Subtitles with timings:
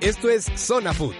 [0.00, 1.12] Esto es Zona Food.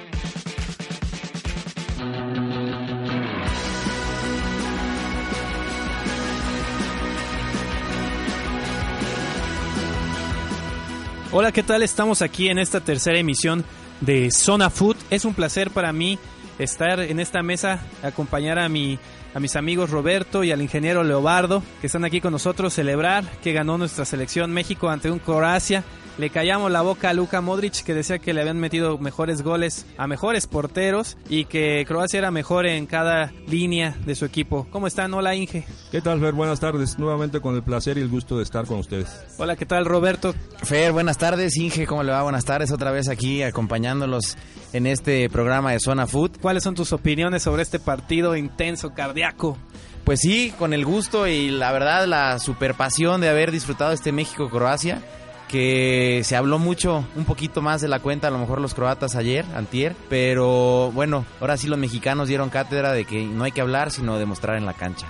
[11.31, 11.83] Hola, ¿qué tal?
[11.83, 13.67] Estamos aquí en esta tercera emisión
[14.01, 14.97] de Zona Food.
[15.11, 16.19] Es un placer para mí
[16.59, 18.99] estar en esta mesa, acompañar a mi
[19.35, 23.53] a mis amigos Roberto y al ingeniero Leobardo, que están aquí con nosotros, celebrar que
[23.53, 25.85] ganó nuestra selección México ante un Croacia
[26.19, 29.87] le callamos la boca a Luka Modric que decía que le habían metido mejores goles
[29.97, 34.67] a mejores porteros y que Croacia era mejor en cada línea de su equipo.
[34.71, 35.15] ¿Cómo están?
[35.15, 35.65] Hola Inge.
[35.91, 36.33] ¿Qué tal Fer?
[36.33, 36.99] Buenas tardes.
[36.99, 39.09] Nuevamente con el placer y el gusto de estar con ustedes.
[39.39, 40.35] Hola, ¿qué tal Roberto?
[40.63, 41.57] Fer, buenas tardes.
[41.57, 42.23] Inge, ¿cómo le va?
[42.23, 42.71] Buenas tardes.
[42.71, 44.37] Otra vez aquí acompañándolos
[44.73, 46.39] en este programa de Zona Food.
[46.41, 49.57] ¿Cuáles son tus opiniones sobre este partido intenso, cardíaco?
[50.05, 54.13] Pues sí, con el gusto y la verdad la super pasión de haber disfrutado este
[54.13, 55.03] México-Croacia
[55.51, 59.17] que se habló mucho, un poquito más de la cuenta, a lo mejor los croatas
[59.17, 63.61] ayer, antier, pero bueno, ahora sí los mexicanos dieron cátedra de que no hay que
[63.61, 65.09] hablar, sino demostrar en la cancha.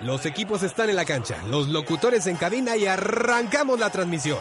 [0.00, 4.38] Los equipos están en la cancha, los locutores en cabina y arrancamos la transmisión.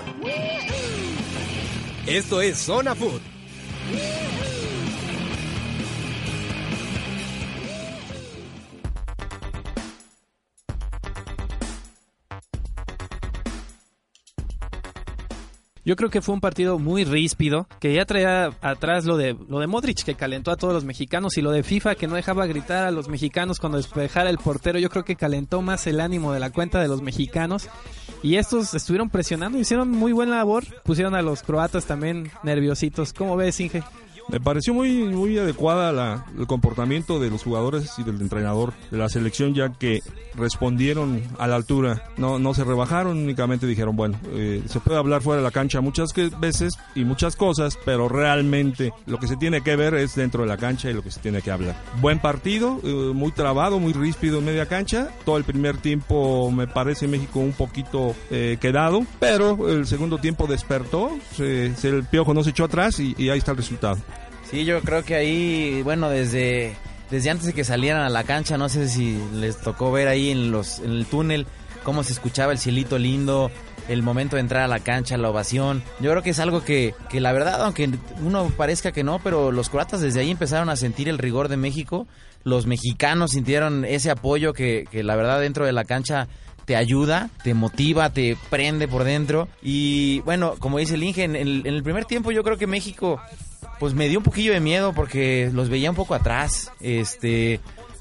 [2.08, 3.39] Esto es Zona Food.
[15.89, 19.59] Yo creo que fue un partido muy ríspido, que ya traía atrás lo de lo
[19.59, 22.45] de Modric que calentó a todos los mexicanos y lo de FIFA que no dejaba
[22.45, 24.77] gritar a los mexicanos cuando despejara el portero.
[24.77, 27.69] Yo creo que calentó más el ánimo de la cuenta de los mexicanos
[28.22, 33.11] y estos estuvieron presionando, hicieron muy buena labor, pusieron a los croatas también nerviositos.
[33.11, 33.81] ¿Cómo ves, Inge?
[34.31, 39.09] Me pareció muy, muy adecuada el comportamiento de los jugadores y del entrenador de la
[39.09, 40.03] selección, ya que
[40.35, 42.03] respondieron a la altura.
[42.17, 45.81] No, no se rebajaron, únicamente dijeron, bueno, eh, se puede hablar fuera de la cancha
[45.81, 50.44] muchas veces y muchas cosas, pero realmente lo que se tiene que ver es dentro
[50.44, 51.75] de la cancha y lo que se tiene que hablar.
[52.00, 55.09] Buen partido, eh, muy trabado, muy ríspido en media cancha.
[55.25, 60.45] Todo el primer tiempo me parece México un poquito eh, quedado, pero el segundo tiempo
[60.45, 63.97] despertó, el piojo no se echó atrás y ahí está el resultado.
[64.50, 66.76] Sí, yo creo que ahí, bueno, desde,
[67.12, 70.32] desde antes de que salieran a la cancha, no sé si les tocó ver ahí
[70.32, 71.46] en, los, en el túnel
[71.84, 73.52] cómo se escuchaba el cielito lindo,
[73.88, 75.84] el momento de entrar a la cancha, la ovación.
[76.00, 77.90] Yo creo que es algo que, que la verdad, aunque
[78.24, 81.58] uno parezca que no, pero los croatas desde ahí empezaron a sentir el rigor de
[81.58, 82.08] México.
[82.44, 86.28] Los mexicanos sintieron ese apoyo que, que la verdad dentro de la cancha
[86.66, 89.48] te ayuda, te motiva, te prende por dentro.
[89.62, 92.68] Y bueno, como dice el Inge, en el, en el primer tiempo yo creo que
[92.68, 93.20] México
[93.79, 96.72] pues me dio un poquillo de miedo porque los veía un poco atrás.
[96.81, 97.59] Este,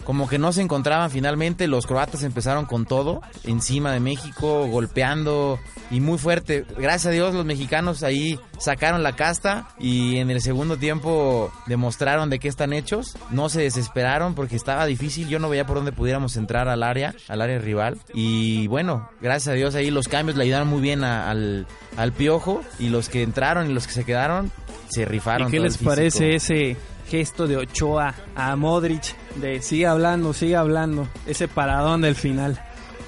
[0.08, 1.66] como que no se encontraban finalmente.
[1.66, 6.64] Los croatas empezaron con todo, encima de México, golpeando y muy fuerte.
[6.78, 12.30] Gracias a Dios los mexicanos ahí sacaron la casta y en el segundo tiempo demostraron
[12.30, 13.18] de qué están hechos.
[13.30, 15.28] No se desesperaron porque estaba difícil.
[15.28, 17.98] Yo no veía por dónde pudiéramos entrar al área, al área rival.
[18.14, 21.66] Y bueno, gracias a Dios ahí los cambios le ayudaron muy bien al,
[21.98, 24.50] al piojo y los que entraron y los que se quedaron
[24.88, 25.48] se rifaron.
[25.48, 26.76] ¿Y qué les parece ese
[27.08, 32.60] gesto de Ochoa a Modric de sigue hablando, sigue hablando, ese paradón del final?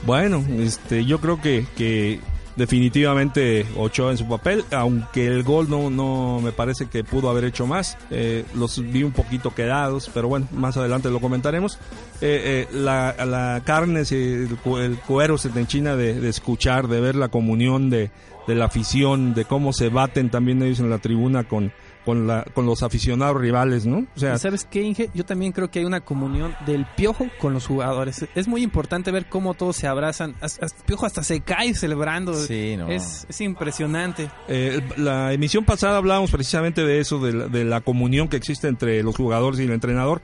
[0.06, 2.20] Bueno, este, yo creo que, que
[2.56, 7.44] definitivamente Ochoa en su papel, aunque el gol no, no me parece que pudo haber
[7.44, 7.98] hecho más.
[8.10, 11.78] Eh, los vi un poquito quedados, pero bueno, más adelante lo comentaremos.
[12.21, 17.00] Eh, eh, la, la, carne, el, el cuero se te enchina de, de, escuchar, de
[17.00, 18.10] ver la comunión de,
[18.50, 21.72] de la afición, de cómo se baten también ellos en la tribuna con,
[22.04, 24.06] con, la, con los aficionados rivales, ¿no?
[24.16, 25.08] O sea, ¿sabes qué, Inge?
[25.14, 28.26] Yo también creo que hay una comunión del Piojo con los jugadores.
[28.34, 30.34] Es muy importante ver cómo todos se abrazan.
[30.41, 32.34] Hasta, Piojo hasta se cae celebrando.
[32.34, 32.88] Sí, no.
[32.88, 34.28] es, es, impresionante.
[34.48, 38.66] Eh, la emisión pasada hablábamos precisamente de eso, de la, de la comunión que existe
[38.66, 40.22] entre los jugadores y el entrenador.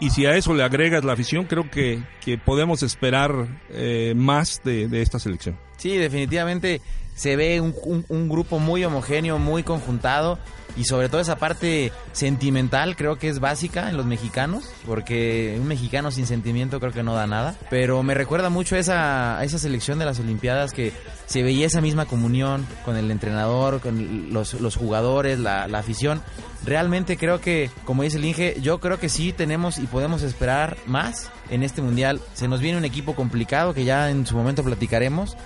[0.00, 3.32] Y si a eso le agregas la afición, creo que, que podemos esperar
[3.70, 5.58] eh, más de, de esta selección.
[5.76, 6.80] Sí, definitivamente
[7.16, 10.38] se ve un, un- un grupo muy homogéneo, muy conjuntado
[10.76, 15.66] y sobre todo esa parte sentimental creo que es básica en los mexicanos, porque un
[15.66, 19.98] mexicano sin sentimiento creo que no da nada, pero me recuerda mucho esa, esa selección
[19.98, 20.92] de las Olimpiadas que
[21.26, 26.22] se veía esa misma comunión con el entrenador, con los, los jugadores, la, la afición.
[26.64, 30.76] Realmente creo que, como dice el Inge, yo creo que sí tenemos y podemos esperar
[30.86, 32.20] más en este mundial.
[32.34, 35.36] Se nos viene un equipo complicado que ya en su momento platicaremos.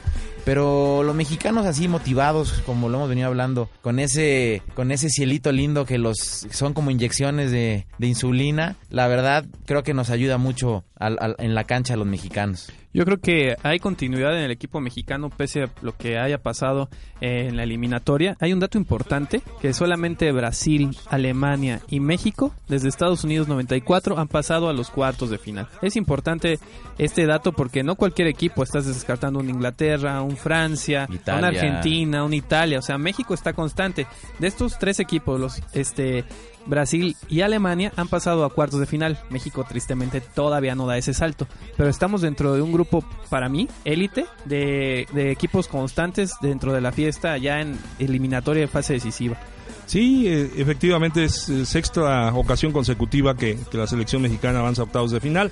[0.45, 5.53] Pero los mexicanos así motivados, como lo hemos venido hablando, con ese, con ese cielito
[5.53, 6.17] lindo que los
[6.51, 11.37] son como inyecciones de, de insulina, la verdad creo que nos ayuda mucho al- al-
[11.39, 12.73] en la cancha a los mexicanos.
[12.95, 16.89] Yo creo que hay continuidad en el equipo mexicano pese a lo que haya pasado
[17.21, 18.37] en la eliminatoria.
[18.41, 24.29] Hay un dato importante que solamente Brasil, Alemania y México desde Estados Unidos 94 han
[24.29, 25.69] pasado a los cuartos de final.
[25.81, 26.59] Es importante
[26.99, 31.39] este dato porque no cualquier equipo estás descartando un Inglaterra, un Francia, Italia.
[31.39, 34.07] una Argentina, un Italia, o sea, México está constante.
[34.39, 36.25] De estos tres equipos, los este
[36.67, 39.19] Brasil y Alemania han pasado a cuartos de final.
[39.31, 41.47] México tristemente todavía no da ese salto.
[41.77, 46.81] Pero estamos dentro de un grupo, para mí, élite, de, de equipos constantes dentro de
[46.81, 49.37] la fiesta ya en eliminatoria de fase decisiva.
[49.87, 54.85] Sí, eh, efectivamente es eh, sexta ocasión consecutiva que, que la selección mexicana avanza a
[54.85, 55.51] octavos de final.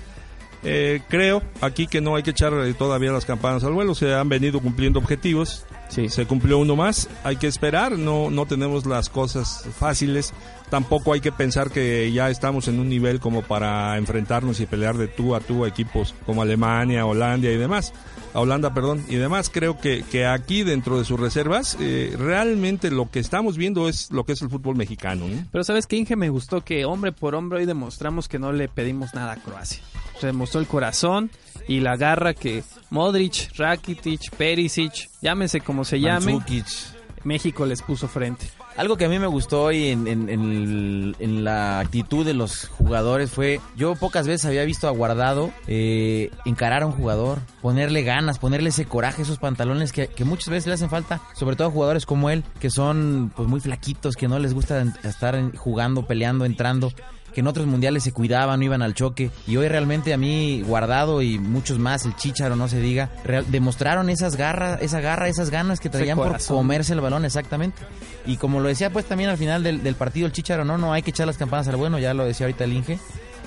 [0.63, 4.15] Eh, creo aquí que no hay que echar eh, todavía las campanas al vuelo, se
[4.15, 5.65] han venido cumpliendo objetivos.
[5.89, 6.09] Sí.
[6.09, 10.33] Se cumplió uno más, hay que esperar, no, no tenemos las cosas fáciles,
[10.71, 14.97] tampoco hay que pensar que ya estamos en un nivel como para enfrentarnos y pelear
[14.97, 17.93] de tú a tú a equipos como Alemania, Holanda y demás,
[18.33, 19.51] a Holanda, perdón, y demás.
[19.51, 24.11] Creo que, que aquí dentro de sus reservas eh, realmente lo que estamos viendo es
[24.11, 25.27] lo que es el fútbol mexicano.
[25.29, 25.45] ¿no?
[25.51, 28.69] Pero sabes que Inge me gustó que hombre por hombre hoy demostramos que no le
[28.69, 29.83] pedimos nada a Croacia.
[30.21, 31.31] Se demostró el corazón
[31.67, 36.41] y la garra que Modric, Rakitic, Perisic, llámese como se llame.
[37.25, 38.47] México les puso frente.
[38.81, 42.67] Algo que a mí me gustó hoy en, en- en en la actitud de los
[42.69, 48.03] jugadores fue, yo pocas veces había visto a Guardado eh, encarar a un jugador, ponerle
[48.05, 51.69] ganas, ponerle ese coraje, esos pantalones que, que muchas veces le hacen falta, sobre todo
[51.69, 56.07] a jugadores como él, que son pues muy flaquitos, que no les gusta estar jugando,
[56.07, 56.91] peleando, entrando
[57.35, 59.31] que en otros mundiales se cuidaban, no iban al choque.
[59.47, 63.45] Y hoy realmente a mí, Guardado y muchos más, el Chicharo, no se diga, real-
[63.49, 67.83] demostraron esas garras, esa garra, esas ganas que traían por comerse el balón, exactamente.
[68.27, 70.93] Y como lo decía pues también al final del, del partido el Chicharo, no, no
[70.93, 72.99] hay que echar las campanas al bueno, ya lo decía ahorita el Inge.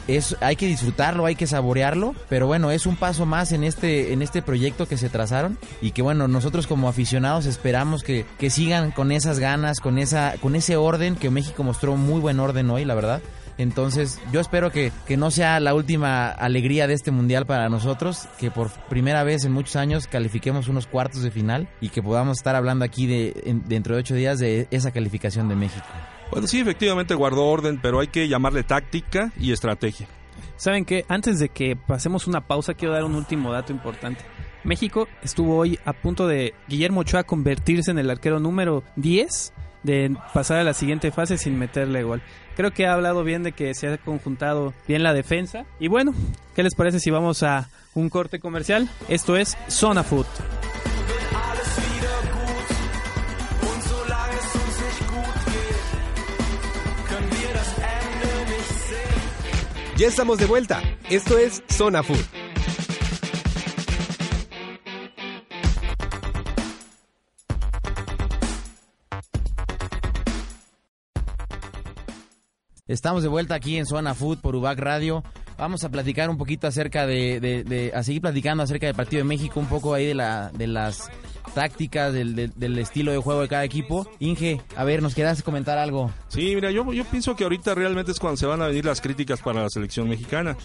[0.05, 4.11] Es, hay que disfrutarlo, hay que saborearlo, pero bueno, es un paso más en este,
[4.11, 8.49] en este proyecto que se trazaron y que bueno, nosotros como aficionados esperamos que, que
[8.49, 12.69] sigan con esas ganas, con esa, con ese orden, que México mostró muy buen orden
[12.69, 13.21] hoy, la verdad.
[13.57, 18.27] Entonces, yo espero que, que no sea la última alegría de este mundial para nosotros,
[18.39, 22.37] que por primera vez en muchos años califiquemos unos cuartos de final y que podamos
[22.37, 25.85] estar hablando aquí de, en- dentro de ocho días de esa calificación de México.
[26.31, 30.07] Bueno, sí, efectivamente guardó orden, pero hay que llamarle táctica y estrategia.
[30.55, 31.05] ¿Saben qué?
[31.07, 34.21] Antes de que pasemos una pausa, quiero dar un último dato importante.
[34.63, 39.53] México estuvo hoy a punto de Guillermo Ochoa convertirse en el arquero número 10
[39.83, 42.21] de pasar a la siguiente fase sin meterle gol.
[42.55, 45.65] Creo que ha hablado bien de que se ha conjuntado bien la defensa.
[45.79, 46.13] Y bueno,
[46.55, 48.89] ¿qué les parece si vamos a un corte comercial?
[49.07, 50.25] Esto es Zona Food.
[59.95, 60.81] Ya estamos de vuelta.
[61.09, 62.42] Esto es Zona Food.
[72.93, 75.23] Estamos de vuelta aquí en Zona Food por UBAC Radio.
[75.57, 79.21] Vamos a platicar un poquito acerca de, de- de- a seguir platicando acerca del partido
[79.21, 81.09] de México, un poco ahí de la, de las
[81.53, 84.07] tácticas, del, del- del estilo de juego de cada equipo.
[84.19, 86.11] Inge, a ver, ¿nos querías comentar algo?
[86.27, 89.01] Sí, mira, yo, yo pienso que ahorita realmente es cuando se van a venir las
[89.01, 90.57] críticas para la selección mexicana.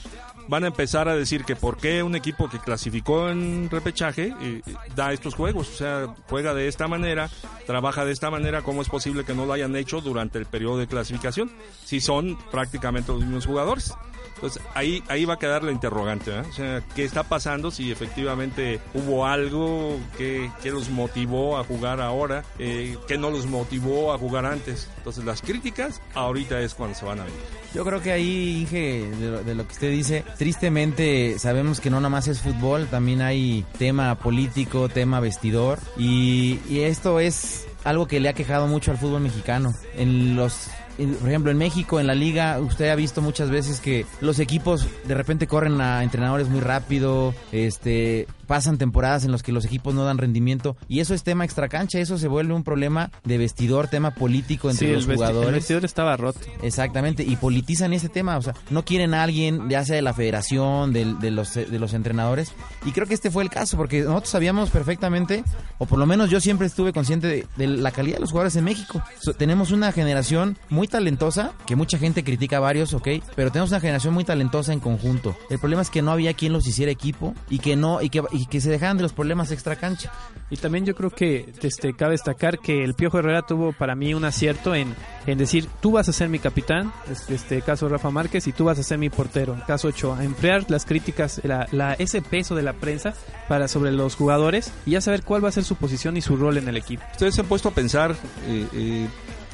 [0.48, 4.62] Van a empezar a decir que por qué un equipo que clasificó en repechaje eh,
[4.96, 7.28] da estos juegos, o sea, juega de esta manera,
[7.66, 10.78] trabaja de esta manera, ¿cómo es posible que no lo hayan hecho durante el periodo
[10.78, 11.50] de clasificación?
[11.84, 13.92] Si son prácticamente los mismos jugadores.
[14.38, 16.42] Entonces ahí, ahí va a quedar la interrogante, ¿eh?
[16.48, 17.72] o sea, ¿qué está pasando?
[17.72, 23.46] Si efectivamente hubo algo que, que los motivó a jugar ahora, eh, que no los
[23.46, 24.88] motivó a jugar antes.
[24.98, 27.40] Entonces las críticas ahorita es cuando se van a venir.
[27.74, 31.90] Yo creo que ahí, Inge, de lo, de lo que usted dice, tristemente sabemos que
[31.90, 37.66] no nada más es fútbol, también hay tema político, tema vestidor, y, y esto es
[37.84, 39.74] algo que le ha quejado mucho al fútbol mexicano.
[39.96, 40.68] En los
[41.06, 44.86] por ejemplo, en México, en la liga, usted ha visto muchas veces que los equipos
[45.06, 49.94] de repente corren a entrenadores muy rápido, este, pasan temporadas en las que los equipos
[49.94, 53.88] no dan rendimiento y eso es tema extracancha, eso se vuelve un problema de vestidor,
[53.88, 55.48] tema político entre los jugadores.
[55.48, 56.40] El vestidor estaba roto.
[56.62, 60.14] Exactamente, y politizan ese tema, o sea, no quieren a alguien, ya sea de la
[60.14, 62.52] federación, de, los, de los entrenadores,
[62.84, 65.44] y creo que este fue el caso, porque nosotros sabíamos perfectamente,
[65.78, 68.64] o por lo menos yo siempre estuve consciente de, la calidad de los jugadores en
[68.64, 69.02] México.
[69.36, 73.80] tenemos una generación muy talentosa, que mucha gente critica a varios, ok, pero tenemos una
[73.80, 75.36] generación muy talentosa en conjunto.
[75.50, 78.22] El problema es que no había quien los hiciera equipo y que no, y que
[78.32, 80.12] y que se dejaran de los problemas extra cancha.
[80.50, 84.14] Y también yo creo que este, cabe destacar que el Piojo Herrera tuvo para mí
[84.14, 84.94] un acierto en,
[85.26, 86.92] en decir, tú vas a ser mi capitán,
[87.28, 90.24] este caso Rafa Márquez, y tú vas a ser mi portero, caso Ochoa.
[90.24, 93.14] Emplear las críticas, la, ese peso de la prensa
[93.48, 96.36] para sobre los jugadores y ya saber cuál va a ser su posición y su
[96.36, 97.02] rol en el equipo.
[97.12, 98.12] Ustedes se han puesto a pensar...
[98.46, 99.08] Eh, eh,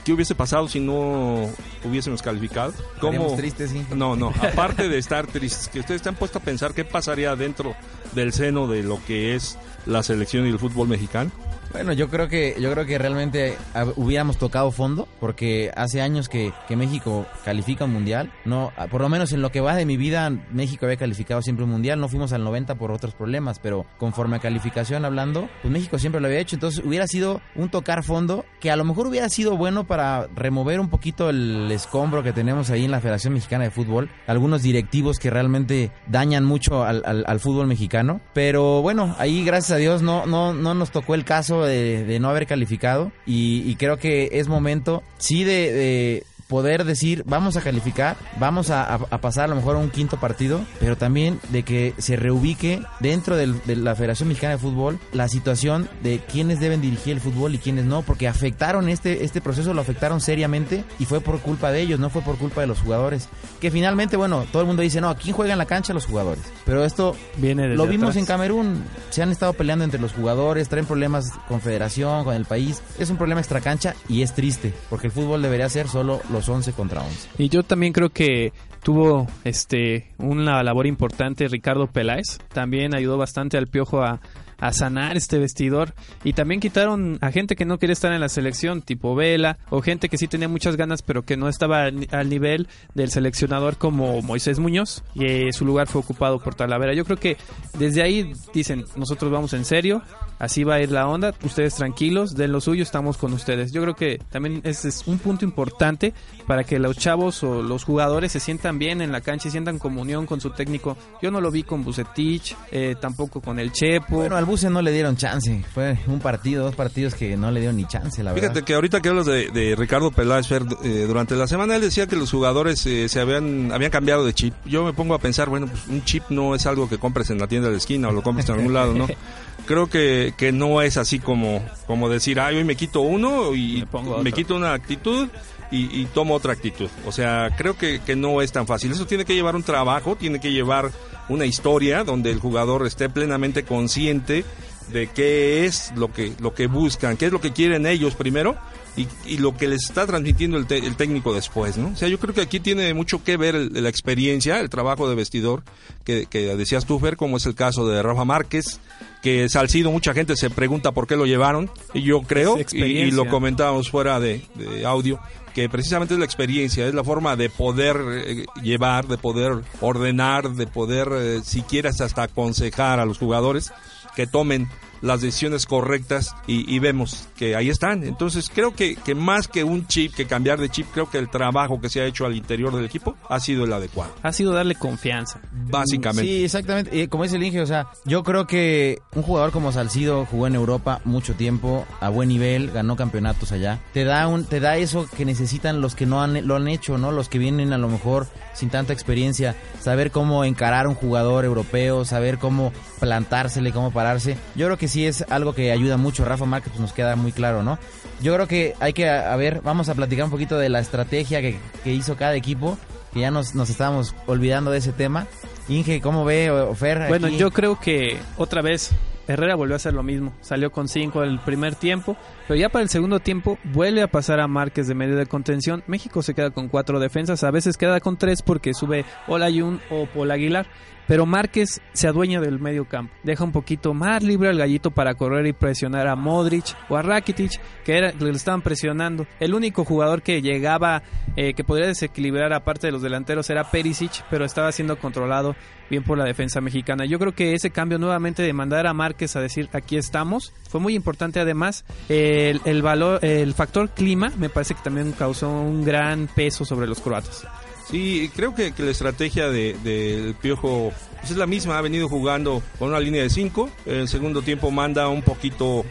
[0.04, 1.48] ¿Qué hubiese pasado si no
[1.82, 2.74] hubiésemos calificado?
[3.00, 3.34] ¿Cómo?
[3.36, 3.86] tristes, sí.
[3.94, 7.34] No, no, aparte de estar tristes, que ustedes se han puesto a pensar qué pasaría
[7.36, 7.74] dentro
[8.12, 11.30] del seno de lo que es la selección y el fútbol mexicano.
[11.74, 13.58] Bueno, yo creo que yo creo que realmente
[13.96, 18.32] hubiéramos tocado fondo porque hace años que, México califica un mundial.
[18.44, 21.64] No, por lo menos en lo que va de mi vida, México había calificado siempre
[21.64, 21.98] un mundial.
[21.98, 26.20] No fuimos al 90 por otros problemas, pero conforme a calificación hablando, pues México siempre
[26.20, 26.54] lo había hecho.
[26.54, 30.78] Entonces hubiera sido un tocar fondo que a lo mejor hubiera sido bueno para remover
[30.78, 34.10] un poquito el escombro que tenemos ahí en la Federación Mexicana de Fútbol.
[34.28, 38.20] Algunos directivos que realmente dañan mucho al, al fútbol mexicano.
[38.32, 42.30] Pero bueno, ahí gracias a Dios no, no, no nos tocó el caso de, no
[42.30, 48.70] haber calificado y, creo que es momento, sí, de poder decir, vamos a calificar, vamos
[48.70, 52.82] a, pasar a lo mejor a un quinto partido, pero también de que se reubique
[53.00, 57.54] dentro de la Federación Mexicana de Fútbol la situación de quiénes deben dirigir el fútbol
[57.54, 61.70] y quiénes no, porque afectaron este, este proceso, lo afectaron seriamente y fue por culpa
[61.70, 63.28] de ellos, no fue por culpa de los jugadores.
[63.60, 66.44] Que finalmente, bueno, todo el mundo dice, no, aquí juega en la cancha los jugadores.
[66.64, 70.86] Pero esto Viene lo vimos en Camerún, se han estado peleando entre los jugadores, traen
[70.86, 72.82] problemas con federación, con el país.
[72.98, 76.48] Es un problema extra cancha y es triste, porque el fútbol debería ser solo los
[76.48, 77.28] 11 contra 11.
[77.38, 83.56] Y yo también creo que tuvo este una labor importante Ricardo Peláez, también ayudó bastante
[83.56, 84.20] al Piojo a,
[84.64, 85.92] a sanar este vestidor.
[86.24, 89.82] Y también quitaron a gente que no quería estar en la selección, tipo Vela, o
[89.82, 94.22] gente que sí tenía muchas ganas, pero que no estaba al nivel del seleccionador como
[94.22, 96.94] Moisés Muñoz, y eh, su lugar fue ocupado por Talavera.
[96.94, 97.36] Yo creo que
[97.78, 100.00] desde ahí dicen, nosotros vamos en serio,
[100.38, 103.70] así va a ir la onda, ustedes tranquilos, den lo suyo, estamos con ustedes.
[103.70, 106.14] Yo creo que también ese es un punto importante
[106.46, 109.78] para que los chavos o los jugadores se sientan bien en la cancha y sientan
[109.78, 110.96] comunión con su técnico.
[111.20, 114.16] Yo no lo vi con Bucetich, eh, tampoco con el Chepo.
[114.16, 117.86] Bueno, no le dieron chance, fue un partido, dos partidos que no le dieron ni
[117.86, 118.50] chance, la verdad.
[118.50, 122.16] Fíjate que ahorita que hablas de, Ricardo Peláez, eh, durante la semana él decía que
[122.16, 124.54] los jugadores eh, se habían, habían cambiado de chip.
[124.64, 127.38] Yo me pongo a pensar, bueno, pues un chip no es algo que compres en
[127.38, 129.06] la tienda de la esquina o lo compres en algún lado, ¿no?
[129.66, 133.84] creo que, que no es así como, como decir, ay, hoy me quito uno y
[134.22, 135.28] me, quito una actitud
[135.74, 136.88] y, tomo otra actitud.
[137.06, 138.92] O sea, creo que, que no es tan fácil.
[138.92, 140.92] Eso tiene que llevar un trabajo, tiene que llevar
[141.28, 144.44] una historia donde el jugador esté plenamente consciente
[144.92, 148.56] de qué es lo que, lo que buscan, qué es lo que quieren ellos primero
[148.96, 151.88] y, y lo que les está transmitiendo el, el, técnico después, ¿no?
[151.88, 155.14] O sea, yo creo que aquí tiene mucho que ver la experiencia, el trabajo de
[155.14, 155.62] vestidor
[156.04, 158.78] que, que decías tú, Fer, como es el caso de Rafa Márquez,
[159.22, 163.26] que Salcido mucha gente se pregunta por qué lo llevaron y yo creo y, lo
[163.26, 164.42] comentábamos fuera de,
[164.84, 165.18] audio
[165.54, 170.50] que precisamente es la experiencia, es la forma de poder eh, llevar, de poder ordenar,
[170.50, 173.72] de poder, eh, si quieres, hasta aconsejar a los jugadores
[174.16, 174.68] que tomen
[175.04, 178.04] las decisiones correctas y, vemos que ahí están.
[178.04, 181.28] Entonces creo que, que más que un chip, que cambiar de chip, creo que el
[181.28, 184.12] trabajo que se ha hecho al interior del equipo ha sido el adecuado.
[184.22, 185.40] Ha sido darle confianza.
[185.52, 186.30] Básicamente.
[186.30, 186.96] Sí, exactamente.
[186.96, 190.46] Y como dice el Inge, o sea, yo creo que un jugador como Salcido jugó
[190.46, 193.80] en Europa mucho tiempo, a buen nivel, ganó campeonatos allá.
[193.92, 196.96] Te da, un, te da eso que necesitan los que no han, lo han hecho,
[196.96, 197.12] ¿no?
[197.12, 202.04] Los que vienen a lo mejor sin tanta experiencia, saber cómo encarar un jugador europeo,
[202.04, 204.36] saber cómo plantársele, cómo pararse.
[204.54, 206.24] Yo creo que sí es algo que ayuda mucho.
[206.24, 207.78] Rafa Márquez pues nos queda muy claro, ¿no?
[208.22, 211.42] Yo creo que hay que, a ver, vamos a platicar un poquito de la estrategia
[211.42, 212.78] que, hizo cada equipo,
[213.12, 215.26] que ya nos, nos estábamos olvidando de ese tema.
[215.68, 217.08] Inge, ¿cómo ve Fer?
[217.08, 218.90] Bueno, yo creo que otra vez
[219.26, 220.34] Herrera volvió a hacer lo mismo.
[220.40, 222.16] Salió con 5 el primer tiempo,
[222.46, 225.82] pero ya para el segundo tiempo vuelve a pasar a Márquez de medio de contención.
[225.86, 230.06] México se queda con cuatro defensas, a veces queda con tres porque sube Olayun o
[230.06, 230.66] Paul Aguilar.
[231.06, 233.14] Pero Márquez se adueña del medio campo.
[233.22, 237.02] Deja un poquito más libre al gallito para correr y presionar a Modric o a
[237.02, 239.26] Rakitic, que era, le estaban presionando.
[239.40, 241.02] El único jugador que llegaba,
[241.36, 245.54] eh, que podría desequilibrar aparte de los delanteros era Perisic, pero estaba siendo controlado
[245.90, 247.04] bien por la defensa mexicana.
[247.04, 250.80] Yo creo que ese cambio nuevamente de mandar a Márquez a decir aquí estamos fue
[250.80, 251.40] muy importante.
[251.40, 256.64] Además, el, el valor, el factor clima me parece que también causó un gran peso
[256.64, 257.46] sobre los croatas.
[257.90, 261.78] Sí, creo que, que la estrategia del de, Piojo pues es la misma.
[261.78, 263.70] Ha venido jugando con una línea de 5.
[263.86, 265.84] En el segundo tiempo manda un poquito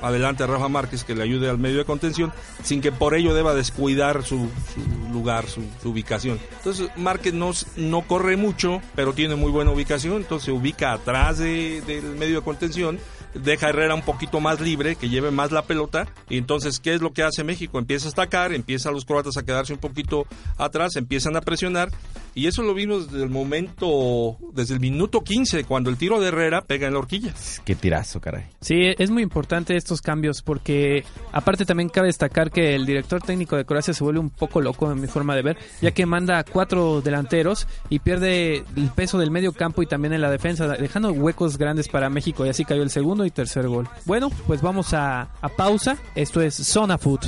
[0.00, 3.34] adelante a Rafa Márquez que le ayude al medio de contención, sin que por ello
[3.34, 6.38] deba descuidar su, su lugar, su, su, ubicación.
[6.58, 11.38] Entonces Márquez no, no corre mucho, pero tiene muy buena ubicación, entonces se ubica atrás
[11.38, 12.98] de, del medio de contención
[13.42, 16.06] deja a Herrera un poquito más libre, que lleve más la pelota.
[16.28, 17.78] Y entonces, ¿qué es lo que hace México?
[17.78, 20.26] Empieza a estacar, empieza a los croatas a quedarse un poquito
[20.58, 21.90] atrás, empiezan a presionar.
[22.34, 26.28] Y eso lo vimos desde el momento, desde el minuto 15, cuando el tiro de
[26.28, 27.32] Herrera pega en la horquilla.
[27.64, 28.44] Qué tirazo, caray.
[28.60, 33.56] Sí, es muy importante estos cambios porque aparte también cabe destacar que el director técnico
[33.56, 36.44] de Croacia se vuelve un poco loco en mi forma de ver, ya que manda
[36.44, 41.12] cuatro delanteros y pierde el peso del medio campo y también en la defensa, dejando
[41.12, 43.88] huecos grandes para México y así cayó el segundo y tercer gol.
[44.04, 45.96] Bueno, pues vamos a, a pausa.
[46.14, 47.20] Esto es Zona Food.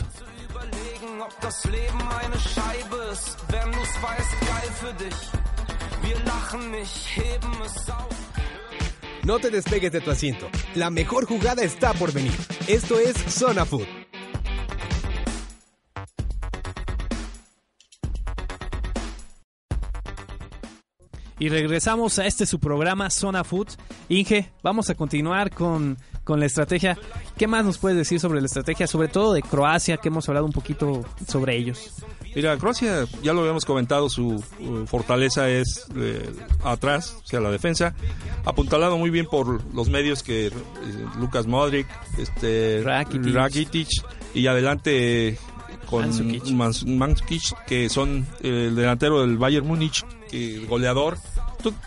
[9.25, 10.49] No te despegues de tu asiento.
[10.75, 12.33] La mejor jugada está por venir.
[12.67, 14.08] Esto es Zona Food.
[21.41, 23.69] Y regresamos a este su programa Zona Food.
[24.09, 26.99] Inge, vamos a continuar con, con la estrategia.
[27.37, 30.47] ¿Qué más nos puedes decir sobre la estrategia, sobre todo de Croacia, que hemos hablado
[30.47, 31.95] un poquito sobre ellos?
[32.35, 36.29] Mira, Croacia, ya lo habíamos comentado, su uh, fortaleza es eh,
[36.65, 37.95] atrás, o sea, la defensa.
[38.45, 40.53] Apuntalado muy bien por los medios que eh,
[41.19, 41.87] Lucas Modric,
[42.19, 43.35] este, Rakitic.
[43.35, 43.89] Rakitic
[44.35, 45.39] y adelante
[45.87, 46.11] con
[46.55, 51.19] Mandzukic, que son eh, el delantero del Bayern Múnich, el goleador.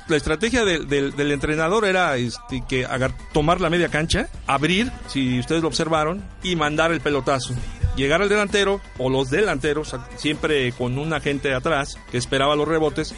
[0.07, 2.85] La estrategia de, de, del entrenador era este, que
[3.33, 7.53] tomar la media cancha, abrir, si ustedes lo observaron, y mandar el pelotazo.
[7.95, 13.15] Llegar al delantero o los delanteros, siempre con un agente atrás que esperaba los rebotes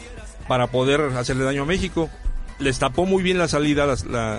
[0.48, 2.10] para poder hacerle daño a México
[2.58, 3.84] les tapó muy bien la salida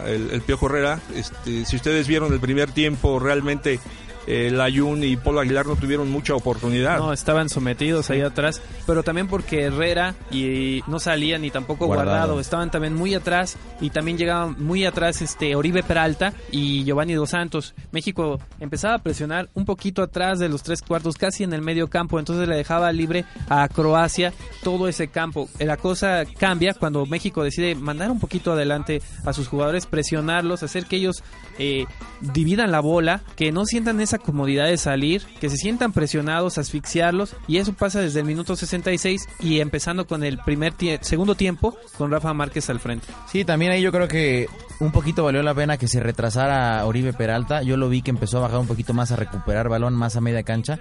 [0.08, 0.70] el, el, Piojo.
[1.14, 3.80] Este, si ustedes vieron el primer tiempo, realmente
[4.28, 6.98] eh, Layun y Polo Aguilar no tuvieron mucha oportunidad.
[6.98, 12.10] No, estaban sometidos ahí atrás, pero también porque Herrera y no salía ni tampoco guardado.
[12.10, 12.40] guardado.
[12.40, 17.32] estaban también muy atrás y también llegaban muy atrás este Oribe Peralta y Giovanni Dos
[17.32, 17.74] Santos.
[17.92, 21.90] México empezaba a presionar un poquito atrás de los tres cuartos, casi en el medio
[21.90, 24.34] campo, entonces le dejaba libre a Croacia
[24.64, 25.50] todo ese campo.
[25.60, 30.86] La cosa cambia cuando México decide mandar un poquito adelante a sus jugadores, presionarlos, hacer
[30.86, 31.24] que ellos
[31.58, 31.86] eh,
[32.22, 37.36] dividan la bola, que no sientan esa comodidad de salir, que se sientan presionados, asfixiarlos,
[37.48, 42.12] y eso pasa desde el minuto 66 y empezando con el primer segundo tiempo con
[42.12, 43.08] Rafa Márquez al frente.
[43.32, 44.48] Sí, también ahí yo creo que
[44.80, 47.62] un poquito valió la pena que se retrasara Oribe Peralta.
[47.62, 50.22] Yo lo vi que empezó a bajar un poquito más a recuperar balón más a
[50.22, 50.80] media cancha.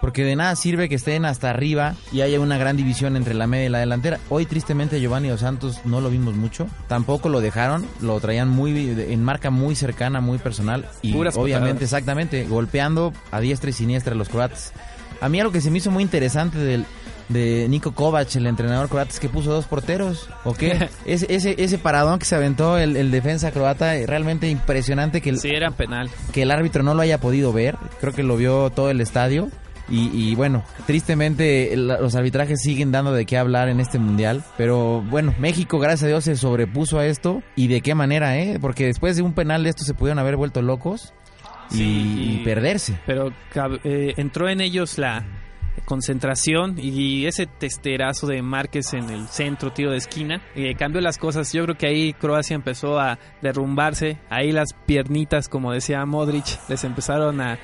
[0.00, 3.46] Porque de nada sirve que estén hasta arriba y haya una gran división entre la
[3.46, 4.20] media y la delantera.
[4.28, 6.66] Hoy tristemente Giovanni Dos Santos no lo vimos mucho.
[6.88, 7.86] Tampoco lo dejaron.
[8.00, 10.84] Lo traían muy en marca muy cercana, muy personal.
[11.00, 14.72] Y Puras obviamente, exactamente, golpeando a diestra y siniestra a los croatas.
[15.20, 16.84] A mí algo que se me hizo muy interesante del,
[17.30, 20.28] de Nico Kovac, el entrenador croata, es que puso dos porteros.
[20.44, 20.90] ¿O qué?
[21.06, 25.38] ese, ese, ese paradón que se aventó el, el defensa croata, realmente impresionante que el,
[25.38, 26.10] Sí, era penal.
[26.32, 27.76] que el árbitro no lo haya podido ver.
[28.00, 29.48] Creo que lo vio todo el estadio.
[29.88, 34.42] Y, y bueno, tristemente los arbitrajes siguen dando de qué hablar en este mundial.
[34.56, 37.42] Pero bueno, México, gracias a Dios, se sobrepuso a esto.
[37.56, 38.58] ¿Y de qué manera, eh?
[38.60, 41.12] Porque después de un penal de esto se pudieron haber vuelto locos
[41.70, 42.38] y, Sí.
[42.40, 42.98] y perderse.
[43.06, 43.32] Pero
[43.84, 45.24] eh, entró en ellos la
[45.84, 51.18] concentración y ese testerazo de Márquez en el centro, tiro de esquina, eh, cambió las
[51.18, 51.52] cosas.
[51.52, 54.18] Yo creo que ahí Croacia empezó a derrumbarse.
[54.30, 57.58] Ahí las piernitas, como decía Modric, les empezaron a,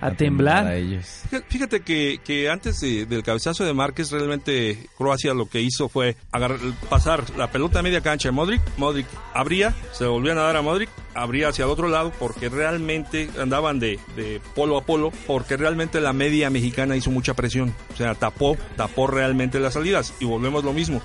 [0.00, 0.66] a, temblar.
[0.66, 1.04] a ellos.
[1.30, 5.88] Fíjate- Fíjate que, que antes de- del cabezazo de Márquez, realmente Croacia lo que hizo
[5.88, 6.58] fue agarrar,
[6.88, 8.60] pasar la pelota a media cancha de Modric.
[8.78, 13.28] Modric abría, se volvían a dar a Modric, abría hacia el otro lado porque realmente
[13.40, 17.74] andaban de, de polo a polo, porque realmente la media mexicana hizo mucha presión.
[17.92, 20.14] O sea, tapó, tapó realmente las salidas.
[20.20, 21.02] Y volvemos lo mismo.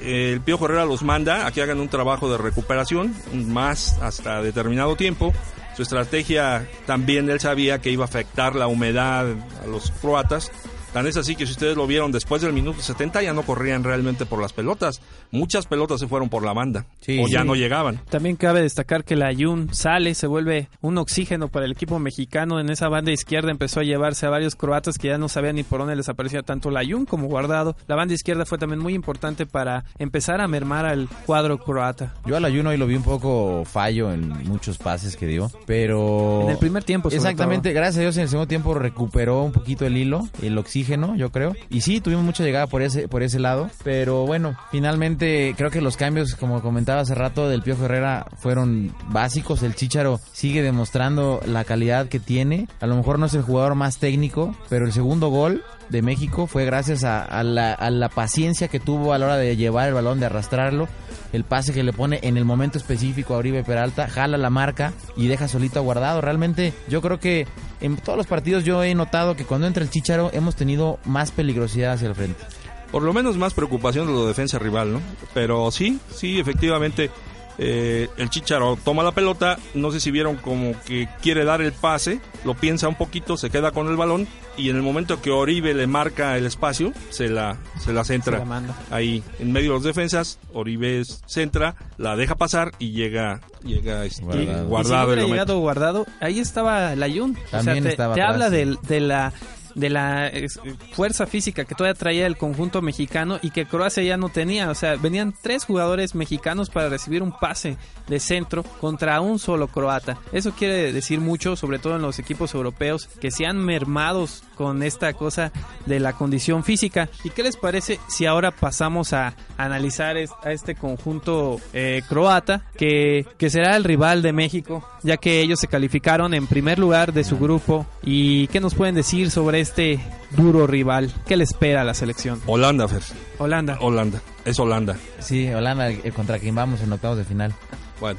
[0.00, 4.94] El Pío Herrera los manda a que hagan un trabajo de recuperación, más hasta determinado
[4.94, 5.32] tiempo.
[5.78, 9.26] Su estrategia también él sabía que iba a afectar la humedad
[9.62, 10.50] a los croatas
[10.92, 13.84] Tan es así que si ustedes lo vieron después del minuto 70 ya no corrían
[13.84, 15.00] realmente por las pelotas.
[15.30, 17.46] Muchas pelotas se fueron por la banda Sí, o ya sí.
[17.46, 18.00] no llegaban.
[18.08, 22.60] También cabe destacar que la Jun sale, se vuelve un oxígeno para el equipo mexicano.
[22.60, 25.62] En esa banda izquierda empezó a llevarse a varios croatas que ya no sabían ni
[25.62, 27.76] por dónde les aparecía tanto la Jun como Guardado.
[27.86, 32.14] La banda izquierda fue también muy importante para empezar a mermar al cuadro croata.
[32.26, 36.42] Yo al ayuno hoy lo vi un poco fallo en muchos pases que dio, pero...
[36.42, 39.52] En el primer tiempo, sobre Exactamente, gracias a Dios en el segundo tiempo recuperó un
[39.52, 41.54] poquito el hilo, el oxígeno, yo creo.
[41.70, 45.80] Y sí, tuvimos mucha llegada por ese, por ese lado, pero bueno, finalmente creo que
[45.80, 49.62] los cambios, como comentaba hace rato, del Piojo Herrera fueron básicos.
[49.62, 52.68] El Chicharo sigue demostrando la calidad que tiene.
[52.80, 56.46] A lo mejor no es el jugador más técnico, pero el segundo gol de México
[56.46, 59.88] fue gracias a, a la, a la paciencia que tuvo a la hora de llevar
[59.88, 60.88] el balón, de arrastrarlo.
[61.32, 64.92] El pase que le pone en el momento específico a Oribe Peralta, jala la marca
[65.16, 66.20] y deja solito a guardado.
[66.20, 67.46] Realmente yo creo que
[67.80, 71.30] en todos los partidos yo he notado que cuando entra el Chicharo hemos tenido más
[71.30, 72.42] peligrosidad hacia el frente.
[72.90, 75.02] Por lo menos más preocupación de la defensa rival, ¿no?
[75.34, 77.10] Pero sí, sí, efectivamente,
[77.58, 81.72] eh, el Chicharo toma la pelota, no sé si vieron como que quiere dar el
[81.72, 85.30] pase, lo piensa un poquito, se queda con el balón y en el momento que
[85.30, 88.34] Oribe le marca el espacio, se la, se la centra.
[88.34, 88.76] Se la manda.
[88.90, 94.22] Ahí, en medio de los defensas, Oribe centra, la deja pasar y llega, llega este,
[94.22, 94.44] Guardado.
[94.44, 95.16] Y si guardado.
[95.16, 97.36] no y llegado guardado, ahí estaba la Jun.
[97.52, 99.32] O sea, te, estaba te atrás, habla de, la
[99.74, 100.60] de la es,
[100.92, 104.70] fuerza física que todavía traía el conjunto mexicano y que Croacia ya no tenía.
[104.70, 107.76] O sea, venían tres jugadores mexicanos para recibir un pase
[108.08, 110.18] de centro contra un solo croata.
[110.32, 114.82] Eso quiere decir mucho, sobre todo en los equipos europeos, que se han mermados con
[114.82, 115.52] esta cosa
[115.86, 117.08] de la condición física.
[117.22, 123.26] ¿Y qué les parece si ahora pasamos a analizar a este conjunto eh, croata, que,
[123.36, 127.24] que será el rival de México, ya que ellos se calificaron en primer lugar de
[127.24, 127.86] su grupo?
[128.02, 131.12] ¿Y qué nos pueden decir sobre este duro rival?
[131.26, 132.40] ¿Qué le espera a la selección?
[132.46, 133.02] Holanda, Fer.
[133.38, 133.78] Holanda.
[133.80, 134.20] Holanda.
[134.44, 134.96] Es Holanda.
[135.18, 137.54] Sí, Holanda eh, contra quien vamos en octavos de final.
[138.00, 138.18] Bueno,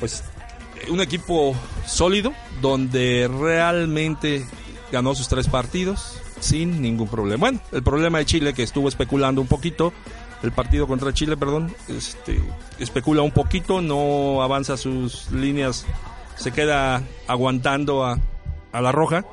[0.00, 0.24] pues
[0.90, 1.54] un equipo
[1.86, 4.44] sólido donde realmente
[4.92, 7.40] ganó sus tres partidos sin ningún problema.
[7.40, 9.92] Bueno, el problema de Chile que estuvo especulando un poquito,
[10.42, 12.40] el partido contra Chile, perdón, este,
[12.78, 15.86] especula un poquito, no avanza sus líneas,
[16.36, 18.18] se queda aguantando a,
[18.72, 19.24] a la roja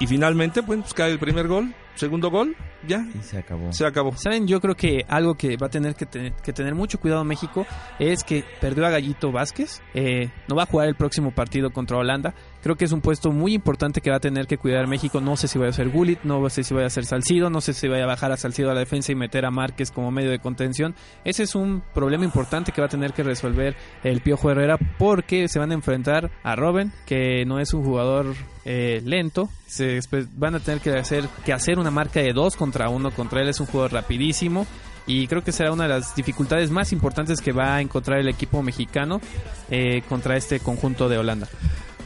[0.00, 2.54] y finalmente pues, cae el primer gol, segundo gol,
[2.86, 3.72] ya, Y se acabó.
[3.72, 4.16] se acabó.
[4.16, 7.24] Saben, yo creo que algo que va a tener que, te- que tener mucho cuidado
[7.24, 7.66] México
[7.98, 11.96] es que perdió a Gallito Vázquez, eh, no va a jugar el próximo partido contra
[11.96, 12.34] Holanda.
[12.62, 15.20] Creo que es un puesto muy importante que va a tener que cuidar México.
[15.20, 17.60] No sé si vaya a ser Gullit, no sé si vaya a ser Salcido, no
[17.60, 20.10] sé si vaya a bajar a Salcido a la defensa y meter a Márquez como
[20.12, 20.94] medio de contención.
[21.24, 25.48] Ese es un problema importante que va a tener que resolver el Piojo Herrera porque
[25.48, 28.34] se van a enfrentar a Robin, que no es un jugador
[28.70, 29.48] eh, lento.
[29.66, 30.00] Se,
[30.36, 33.48] van a tener que hacer, que hacer una marca de dos contra uno contra él.
[33.48, 34.66] Es un jugador rapidísimo.
[35.06, 38.28] Y creo que será una de las dificultades más importantes que va a encontrar el
[38.28, 39.22] equipo mexicano
[39.70, 41.48] eh, contra este conjunto de Holanda.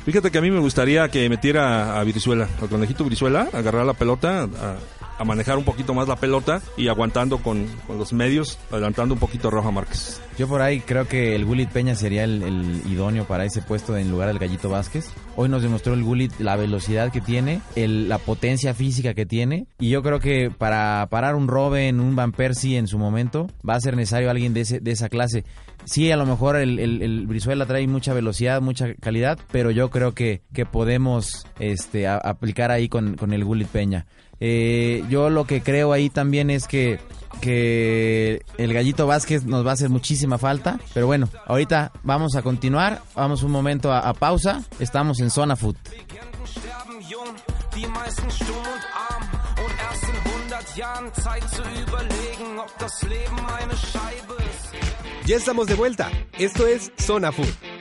[0.05, 3.94] Fíjate que a mí me gustaría que metiera a Brizuela, al conejito Brizuela, agarrar la
[3.94, 4.77] pelota, a,
[5.22, 9.20] a manejar un poquito más la pelota y aguantando con, con los medios, adelantando un
[9.20, 10.20] poquito a Roja Márquez.
[10.38, 13.96] Yo por ahí creo que el Gulit Peña sería el, el idóneo para ese puesto
[13.96, 15.11] en lugar del Gallito Vázquez.
[15.37, 19.66] Hoy nos demostró el Gulit la velocidad que tiene, el- la potencia física que tiene.
[19.78, 23.74] Y yo creo que para parar un Robin, un Van Persie en su momento, va
[23.74, 25.44] a ser necesario alguien de, ese, de esa clase.
[25.85, 29.90] Sí, a lo mejor el, el, el Brizuela trae mucha velocidad, mucha calidad, pero yo
[29.90, 34.06] creo que, que podemos este, a- aplicar ahí con, con el Gulit Peña.
[34.44, 36.98] Eh, yo lo que creo ahí también es que,
[37.40, 40.81] que el Gallito Vázquez nos va a hacer muchísima falta.
[40.92, 43.02] Pero bueno, ahorita vamos a continuar.
[43.14, 44.64] Vamos un momento a, pausa.
[44.81, 45.76] Estamos en Zona Food.
[45.90, 47.37] Legenden sterben jung,
[47.76, 49.22] die meisten stumm und arm.
[49.64, 55.28] Und erst in 100 Jahren Zeit zu überlegen, ob das Leben eine Scheibe ist.
[55.28, 56.11] Ya estamos de vuelta.
[56.37, 57.71] Esto es Zona Food.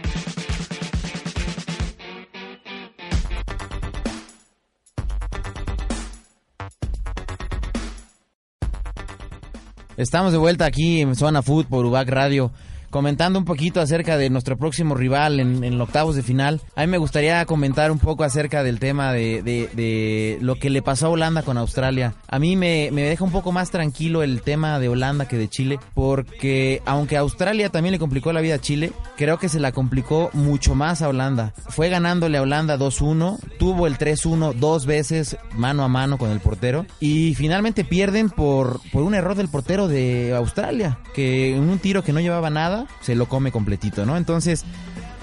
[10.02, 12.50] Estamos de vuelta aquí en Zona Food por Ubac Radio.
[12.92, 16.62] Comentando un poquito acerca de nuestro próximo rival en, en octavos de final.
[16.76, 21.08] A mí me gustaría comentar un poco acerca del tema de, lo que le pasó
[21.08, 22.14] a Holanda con Australia.
[22.28, 25.80] A mí me, deja un poco más tranquilo el tema de Holanda que de Chile.
[25.94, 30.30] Porque aunque Australia también le complicó la vida a Chile, creo que se la complicó
[30.34, 31.54] mucho más a Holanda.
[31.70, 33.40] Fue ganándole a Holanda 2-1.
[33.58, 36.86] Tuvo el 3-1 dos veces mano a mano con el portero.
[37.00, 41.00] Y finalmente pierden por, por un error del portero de Australia.
[41.14, 44.18] Que en un tiro que no llevaba nada, se lo come completito, ¿no?
[44.18, 44.64] Entonces,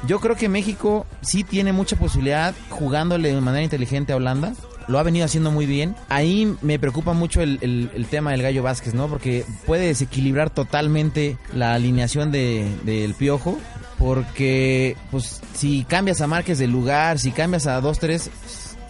[0.06, 4.52] yo creo que México sí tiene mucha posibilidad jugándole de manera inteligente a Holanda.
[4.86, 5.94] lo ha venido haciendo muy bien.
[6.08, 9.06] Ahí me preocupa mucho el, tema del Gallo Vázquez, ¿no?
[9.06, 13.58] Porque puede desequilibrar totalmente la alineación de- del Piojo.
[13.98, 18.30] Porque, pues, si cambias a Márquez de lugar, si cambias a dos, tres,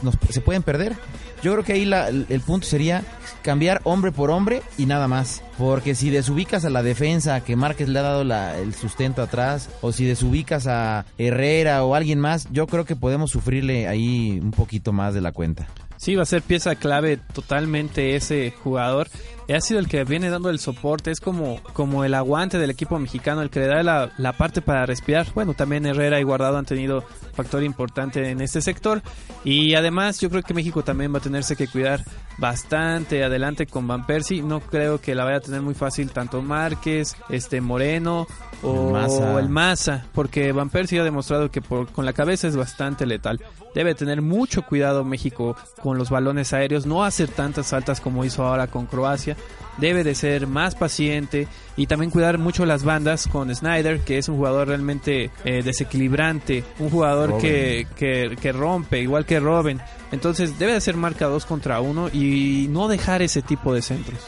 [0.02, 0.94] nos- se pueden perder.
[1.42, 1.82] Yo creo que ahí
[2.28, 3.02] el punto sería
[3.48, 5.42] cambiar hombre por hombre y nada más.
[5.56, 9.90] Porque si desubicas a la defensa, que Márquez le ha dado el sustento atrás, o
[9.90, 14.92] si desubicas a Herrera o alguien más, yo creo que podemos sufrirle ahí un poquito
[14.92, 15.66] más de la cuenta.
[15.96, 19.08] Sí, va a ser pieza clave totalmente ese jugador.
[19.54, 22.98] Ha sido el que viene dando el soporte, es como, como el aguante del equipo
[22.98, 25.26] mexicano, el que le da la, la parte para respirar.
[25.34, 27.02] Bueno, también Herrera y Guardado han tenido
[27.34, 29.00] factor importante en este sector.
[29.44, 32.04] Y además yo creo que México también va a tenerse que cuidar
[32.36, 34.42] bastante adelante con Van Persie.
[34.42, 38.26] No creo que la vaya a tener muy fácil tanto Márquez, este Moreno
[38.62, 39.40] o El Maza.
[39.40, 43.40] el Massa, porque Van Persie ha demostrado que por- con la cabeza es bastante letal.
[43.74, 48.44] Debe tener mucho cuidado México con los balones aéreos, no hacer tantas faltas como hizo
[48.44, 49.36] ahora con Croacia.
[49.76, 54.28] Debe de ser más paciente y también cuidar mucho las bandas con Snyder, que es
[54.28, 59.80] un jugador realmente eh, desequilibrante, un jugador que, que, que rompe, igual que Robin.
[60.10, 64.18] Entonces debe de ser marca 2 contra 1 y no dejar ese tipo de centros.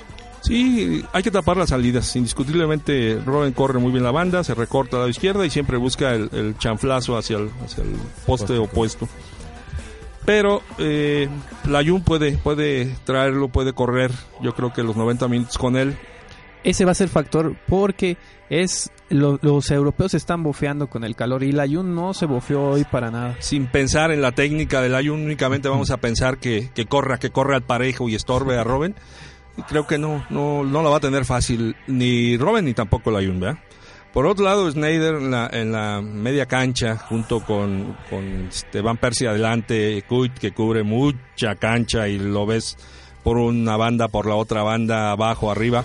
[0.42, 2.16] Sí, hay que tapar las salidas.
[2.16, 6.14] Indiscutiblemente, Robin corre muy bien la banda, se recorta a la izquierda y siempre busca
[6.14, 7.90] el, el chanflazo hacia el, hacia el
[8.26, 9.09] poste opuesto.
[10.30, 11.28] Pero eh,
[11.68, 14.12] Layun puede, puede traerlo, puede correr.
[14.40, 15.96] Yo creo que los 90 minutos con él.
[16.62, 18.16] ese va a ser factor porque
[18.48, 22.62] es lo- los europeos están bofeando con el calor y la Jun no se bofeó
[22.70, 23.34] hoy para nada.
[23.40, 27.30] Sin pensar en la técnica del Layun, únicamente vamos a pensar que, que corra, que
[27.30, 28.94] corra al parejo y estorbe a Robin.
[29.68, 33.40] Creo que no, no, no la va a tener fácil ni Robin ni tampoco Layun,
[33.40, 33.58] ¿verdad?
[34.12, 35.14] Por otro lado, Snyder
[35.52, 42.08] en la, media cancha, junto con, con este Van adelante, Kuit que cubre mucha cancha
[42.08, 42.76] y lo ves
[43.22, 45.84] por una banda, por la otra banda, abajo, arriba.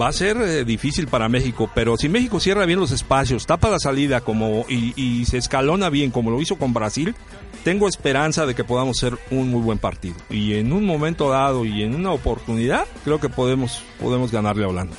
[0.00, 3.70] Va a ser eh, difícil para México, pero si México cierra bien los espacios, tapa
[3.70, 7.14] la salida como y, se escalona bien como lo hizo con Brasil,
[7.62, 10.16] tengo esperanza de que podamos hacer un muy buen partido.
[10.28, 14.68] Y en un momento dado y en una oportunidad, creo que podemos, podemos ganarle a
[14.68, 14.96] Holanda.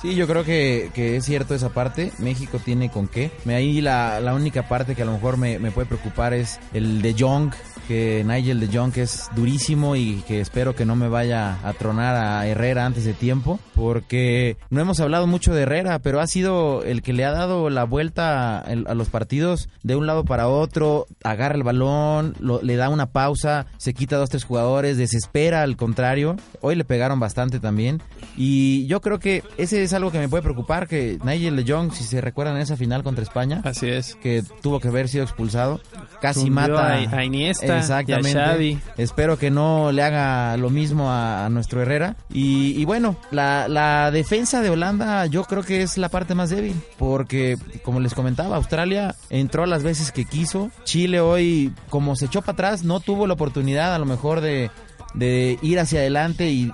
[0.00, 2.12] Sí, yo creo que, que es cierto esa parte.
[2.18, 3.32] México tiene con qué.
[3.48, 7.02] Ahí la, la única parte que a lo mejor me, me puede preocupar es el
[7.02, 7.50] de Jong,
[7.88, 12.14] que Nigel de Jong es durísimo y que espero que no me vaya a tronar
[12.14, 16.82] a Herrera antes de tiempo, porque no hemos hablado mucho de Herrera, pero ha sido
[16.84, 21.06] el que le ha dado la vuelta a, los partidos de un lado para otro,
[21.24, 25.76] agarra el balón, lo- le da una pausa, se quita dos, tres jugadores, desespera al
[25.76, 26.36] contrario.
[26.60, 28.02] Hoy le pegaron bastante también.
[28.36, 31.92] Y yo creo que ese es algo que me puede preocupar, que Nigel de Jong,
[31.92, 34.14] si se recuerdan en esa final contra España, Así es.
[34.16, 35.80] que tuvo que haber sido expulsado,
[36.20, 38.30] casi Tundió mata a- a Iniesta Exactamente.
[38.30, 38.78] y a Xavi.
[38.96, 42.16] Espero que no le haga lo mismo a, a nuestro Herrera.
[42.32, 46.50] Y, y bueno, la, la defensa de Holanda yo creo que es la parte más
[46.50, 50.70] débil, porque como les comentaba, Australia entró las veces que quiso.
[50.84, 54.70] Chile hoy, como se echó para atrás, no tuvo la oportunidad a lo mejor de
[55.14, 56.72] de ir hacia adelante y,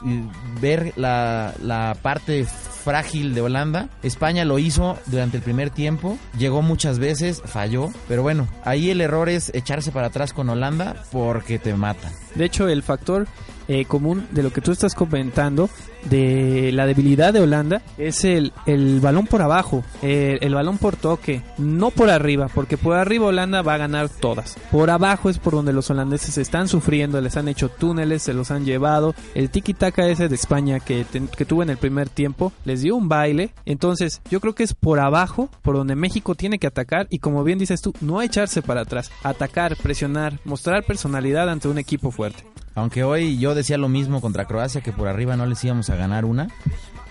[0.60, 2.46] ver la, la parte
[2.84, 3.88] frágil de Holanda.
[4.02, 9.00] España lo hizo durante el primer tiempo, llegó muchas veces, falló, pero bueno, ahí el
[9.00, 12.12] error es echarse para atrás con Holanda porque te matan.
[12.34, 13.26] De hecho, el factor
[13.68, 15.68] eh, común de lo que tú estás comentando
[16.04, 21.42] de la debilidad de Holanda es el, el balón por abajo, el balón por toque,
[21.56, 24.56] no por arriba, porque por arriba Holanda va a ganar todas.
[24.70, 28.50] Por abajo es por donde los holandeses están sufriendo, les han hecho túneles, se los
[28.50, 29.14] han llevado.
[29.34, 33.08] El tiki-taka ese de España que, que tuvo en el primer tiempo les dio un
[33.08, 33.50] baile.
[33.64, 37.44] Entonces, yo creo que es por abajo por donde México tiene que atacar y como
[37.44, 42.44] bien dices tú, no echarse para atrás, atacar, presionar, mostrar personalidad ante un equipo fuerte.
[42.74, 45.96] Aunque hoy yo decía lo mismo contra Croacia, que por arriba no les íbamos a
[45.96, 46.48] ganar una.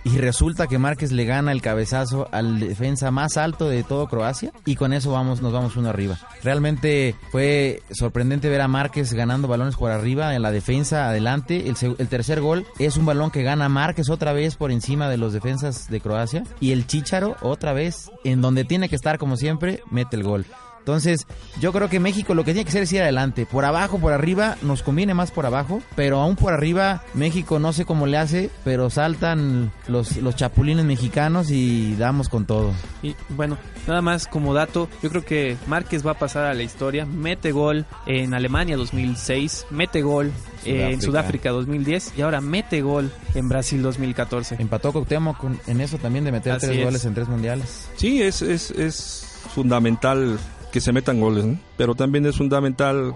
[0.05, 4.51] Y resulta que Márquez le gana el cabezazo al defensa más alto de todo Croacia
[4.65, 6.19] y con eso vamos, nos vamos uno arriba.
[6.43, 11.69] Realmente fue sorprendente ver a Márquez ganando balones por arriba en la defensa adelante.
[11.69, 15.17] El, el tercer gol es un balón que gana Márquez otra vez por encima de
[15.17, 19.37] los defensas de Croacia y el Chícharo otra vez en donde tiene que estar como
[19.37, 20.45] siempre mete el gol.
[20.83, 21.27] Entonces,
[21.61, 23.45] yo creo que México lo que tiene que hacer es ir adelante.
[23.45, 25.81] Por abajo, por arriba, nos conviene más por abajo.
[25.95, 30.83] Pero aún por arriba, México no sé cómo le hace, pero saltan los, los chapulines
[30.83, 32.73] mexicanos y damos con todo.
[33.01, 36.63] Y bueno, nada más como dato, yo creo que Márquez va a pasar a la
[36.63, 37.05] historia.
[37.05, 40.33] Mete gol en Alemania 2006, mete gol
[40.65, 41.05] eh, en Sudáfrica.
[41.05, 44.57] Sudáfrica 2010 y ahora mete gol en Brasil 2014.
[44.59, 46.83] Empató Cuauhtémoc con- en eso también de meter Así tres es.
[46.83, 47.87] goles en tres mundiales.
[47.95, 50.37] Sí, es, es, es fundamental
[50.73, 51.59] que se metan goles, ¿no?
[51.77, 53.15] pero también es fundamental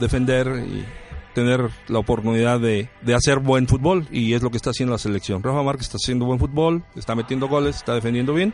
[0.00, 0.84] defender y
[1.34, 4.98] tener la oportunidad de, de hacer buen fútbol y es lo que está haciendo la
[4.98, 5.40] selección.
[5.40, 8.52] Rafa Márquez está haciendo buen fútbol, está metiendo goles, está defendiendo bien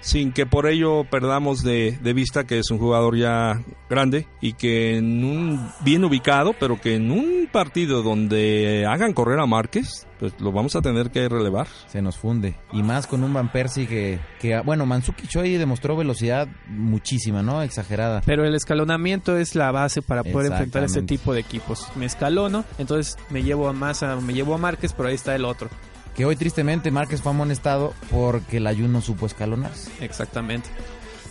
[0.00, 4.52] sin que por ello perdamos de, de, vista que es un jugador ya grande y
[4.52, 10.06] que en un bien ubicado, pero que en un partido donde hagan correr a Márquez,
[10.18, 11.66] pues lo vamos a tener que relevar.
[11.86, 12.56] Se nos funde.
[12.72, 17.62] Y más con un Van Persie que, que bueno, Manzuki Choi demostró velocidad muchísima, ¿no?
[17.62, 18.22] Exagerada.
[18.24, 21.88] Pero el escalonamiento es la base para poder enfrentar ese tipo de equipos.
[21.96, 25.44] Me escalono, entonces me llevo a Massa, me llevo a Márquez, pero ahí está el
[25.44, 25.68] otro
[26.16, 29.90] que hoy tristemente Márquez fue amonestado porque el ayuno supo escalonarse.
[30.00, 30.70] Exactamente.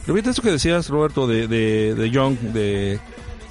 [0.02, 3.00] Pero viste eso que decías, Roberto, de, de, de Young, de,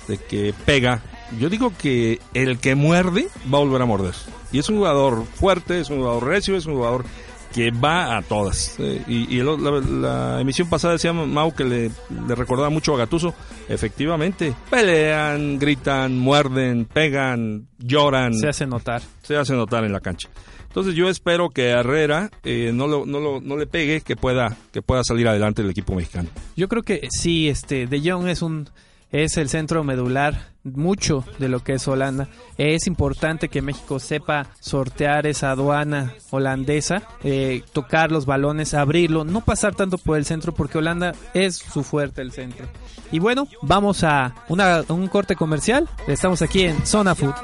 [0.06, 1.02] de que pega.
[1.40, 4.14] Yo digo que el que muerde va a volver a morder.
[4.52, 7.04] Y es un jugador fuerte, es un jugador recio, es un jugador
[7.52, 8.76] que va a todas.
[8.78, 11.90] Eh, y, y la, la, emisión pasada decía Mau que le,
[12.28, 13.34] le, recordaba mucho a Gatuso.
[13.68, 18.34] Efectivamente, pelean, gritan, muerden, pegan, lloran.
[18.34, 19.02] Se hace notar.
[19.22, 20.28] Se hace notar en la cancha.
[20.74, 24.56] Entonces yo espero que Herrera eh, no, lo, no, lo, no le pegue, que pueda,
[24.72, 26.28] que pueda salir adelante el equipo mexicano.
[26.56, 28.68] Yo creo que sí, este, De Jong es un
[29.12, 32.26] es el centro medular mucho de lo que es Holanda.
[32.58, 39.42] Es importante que México sepa sortear esa aduana holandesa, eh, tocar los balones, abrirlo, no
[39.42, 42.66] pasar tanto por el centro porque Holanda es su fuerte el centro.
[43.12, 45.88] Y bueno, vamos a una, un corte comercial.
[46.08, 47.34] Estamos aquí en Zona Food.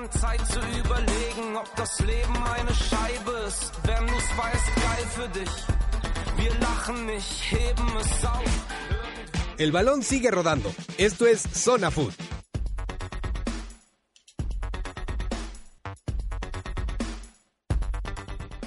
[9.59, 10.73] El balón sigue rodando.
[10.96, 12.14] Esto es Zona Food.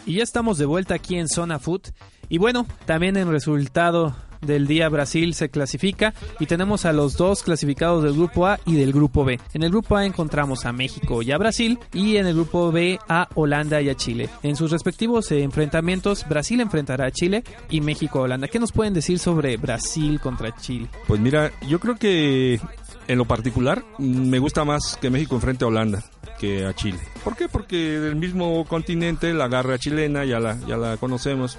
[0.06, 1.94] Y ya estamos de vuelta aquí en Zona Food.
[2.30, 7.44] Y bueno, también en resultado del día Brasil se clasifica y tenemos a los dos
[7.44, 9.40] clasificados del grupo A y del grupo B.
[9.54, 13.00] En el grupo A encontramos a México y a Brasil y en el grupo B
[13.08, 14.30] a Holanda y a Chile.
[14.44, 18.48] En sus respectivos enfrentamientos Brasil enfrentará a Chile y México a Holanda.
[18.48, 20.90] ¿Qué nos pueden decir sobre Brasil contra Chile?
[21.08, 22.60] Pues mira, yo creo que
[23.08, 26.04] en lo particular me gusta más que México enfrente a Holanda
[26.40, 27.00] que a Chile.
[27.24, 27.48] ¿Por qué?
[27.48, 31.58] Porque del mismo continente la garra chilena ya la ya la conocemos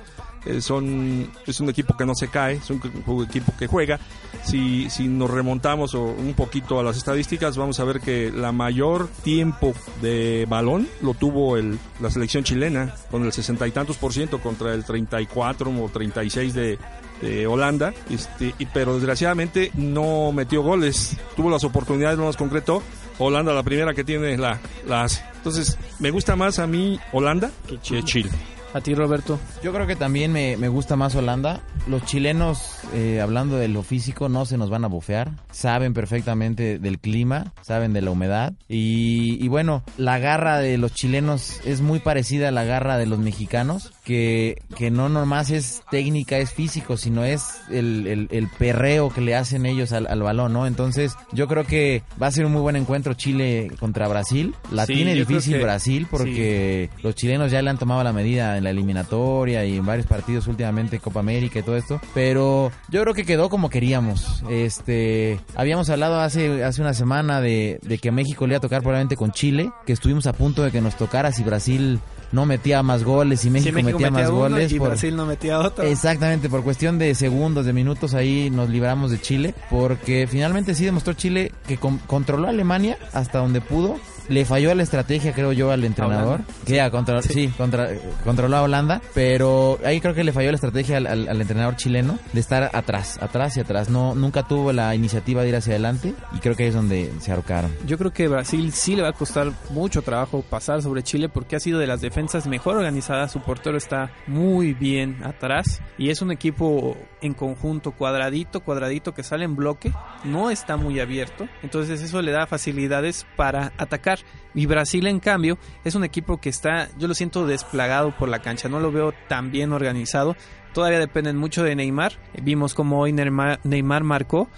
[0.60, 2.80] son, es un equipo que no se cae, es un,
[3.28, 3.98] equipo que juega.
[4.44, 9.08] Si, si nos remontamos un poquito a las estadísticas, vamos a ver que la mayor
[9.22, 14.12] tiempo de balón lo tuvo el, la selección chilena, con el sesenta y tantos por
[14.12, 16.78] ciento contra el 34 o 36 de,
[17.22, 22.82] de Holanda, este, y, pero desgraciadamente no metió goles, tuvo las oportunidades, no las concretó.
[23.18, 25.24] Holanda la primera que tiene la, la hace.
[25.36, 28.30] Entonces, me gusta más a mí Holanda que Chile.
[28.74, 29.38] ¿A ti, Roberto?
[29.62, 31.60] Yo creo que también me, me gusta más Holanda.
[31.86, 32.60] Los chilenos,
[32.92, 35.30] eh, hablando de lo físico, no se nos van a bofear.
[35.52, 38.52] Saben perfectamente del clima, saben de la humedad.
[38.68, 43.06] Y, y bueno, la garra de los chilenos es muy parecida a la garra de
[43.06, 48.48] los mexicanos, que, que no nomás es técnica, es físico, sino es el, el, el
[48.58, 50.66] perreo que le hacen ellos al, al, balón, ¿no?
[50.66, 54.52] Entonces, yo creo que va a ser un muy buen encuentro Chile contra Brasil.
[54.72, 58.58] La Sí, tiene difícil que- Brasil porque los chilenos ya le han tomado la medida
[58.58, 63.02] en la eliminatoria y en varios partidos últimamente Copa América y todo esto, pero yo
[63.02, 64.42] creo que quedó como queríamos.
[64.50, 68.80] Este, habíamos hablado hace hace una semana de, de que México le iba a tocar
[68.80, 72.00] probablemente con Chile, que estuvimos a punto de que nos tocara si Brasil
[72.32, 75.14] no metía más goles y México, Sí, México metía, más uno goles y por- Brasil
[75.14, 75.84] no metía otro.
[75.84, 80.84] Exactamente, por cuestión de segundos, de minutos ahí nos libramos de Chile, porque finalmente sí
[80.84, 83.96] demostró Chile que con- controló a Alemania hasta donde pudo.
[84.28, 86.40] Le falló la estrategia, creo yo, al entrenador.
[86.66, 90.50] Que ya, contra- sí, contra- eh, controló a Holanda, pero ahí creo que le falló
[90.50, 93.88] la estrategia al, al- al entrenador chileno de estar atrás, atrás y atrás.
[93.90, 97.12] No, nunca tuvo la iniciativa de ir hacia adelante y creo que ahí es donde
[97.20, 97.70] se ahorcaron.
[97.86, 101.56] Yo creo que Brasil sí le va a costar mucho trabajo pasar sobre Chile porque
[101.56, 103.32] ha sido de las defensas mejor organizadas.
[103.32, 109.22] Su portero está muy bien atrás y es un equipo en conjunto cuadradito, cuadradito que
[109.22, 109.92] sale en bloque.
[110.24, 111.46] No está muy abierto.
[111.62, 114.13] Entonces eso le da facilidades para atacar.
[114.54, 118.40] Y Brasil en cambio es un equipo que está, yo lo siento desplagado por la
[118.40, 118.68] cancha.
[118.68, 120.36] No lo veo tan bien organizado.
[120.72, 122.14] Todavía dependen mucho de Neymar.
[122.42, 124.48] Vimos como hoy Neymar, Neymar marcó.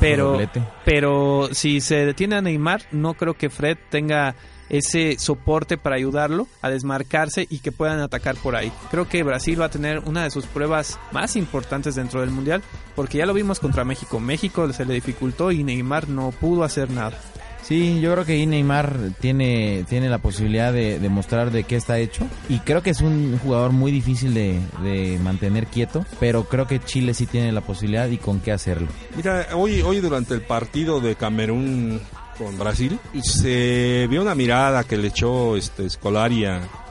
[0.00, 0.62] Pero, doblete.
[0.84, 4.34] pero si se detiene a Neymar, no creo que Fred tenga
[4.68, 8.72] ese soporte para ayudarlo a desmarcarse y que puedan atacar por ahí.
[8.90, 12.62] Creo que Brasil va a tener una de sus pruebas más importantes dentro del Mundial,
[12.94, 14.20] porque ya lo vimos contra México.
[14.20, 17.18] México se le dificultó y Neymar no pudo hacer nada.
[17.66, 21.98] Sí, yo creo que Neymar tiene, tiene la posibilidad de, de mostrar de qué está
[21.98, 22.24] hecho.
[22.48, 26.06] Y creo que es un jugador muy difícil de, de mantener quieto.
[26.20, 28.86] Pero creo que Chile sí tiene la posibilidad y con qué hacerlo.
[29.16, 32.00] Mira, hoy, hoy durante el partido de Camerún
[32.38, 36.44] con Brasil, se vio una mirada que le echó este Scolari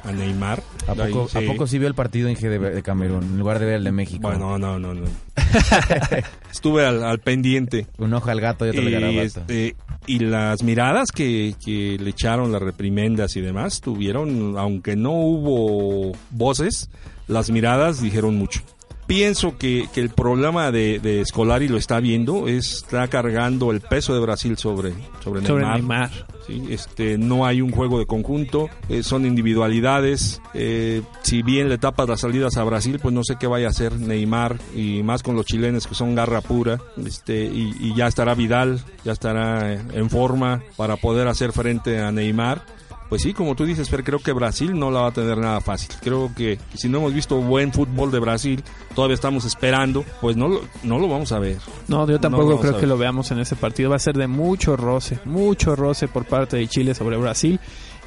[0.05, 0.61] a, Neymar.
[0.87, 1.37] ¿A poco, sí.
[1.37, 3.83] ¿A poco sí vio el partido Inge de, de Camerún en lugar de ver el
[3.83, 4.27] de México?
[4.27, 5.05] Bueno, no, no, no.
[6.51, 7.87] Estuve al, al pendiente.
[7.97, 9.21] Un ojo al gato y otro al Y, garabato.
[9.21, 9.75] este,
[10.07, 16.11] y las miradas que, que le echaron, las reprimendas y demás, tuvieron, aunque no hubo
[16.31, 16.89] voces,
[17.27, 18.61] las miradas dijeron mucho.
[19.07, 23.81] Pienso que, que el problema de, de Scolari lo está viendo, es- está cargando el
[23.81, 24.93] peso de Brasil sobre,
[25.23, 25.79] sobre, Sobre Neymar.
[25.79, 26.27] Neymar.
[26.47, 26.63] ¿sí?
[26.69, 30.41] Este, no hay un juego de conjunto, eh, son individualidades.
[30.53, 33.69] eh, si bien le tapas las salidas a Brasil, pues no sé qué vaya a
[33.71, 36.79] hacer Neymar y más con los chilenos que son garra pura.
[37.03, 42.11] Este, y, y ya estará Vidal, ya estará en forma para poder hacer frente a
[42.11, 42.63] Neymar.
[43.09, 45.61] Pues sí, como tú dices, Fer, creo que Brasil no la va a tener nada
[45.61, 45.89] fácil.
[46.01, 48.63] Creo que si no hemos visto buen fútbol de Brasil,
[48.95, 51.57] todavía estamos esperando, pues no lo, no lo vamos a ver.
[51.87, 53.91] No, yo tampoco creo que lo veamos en ese partido.
[53.91, 57.59] Va a ser de mucho roce, mucho roce por parte de Chile sobre Brasil.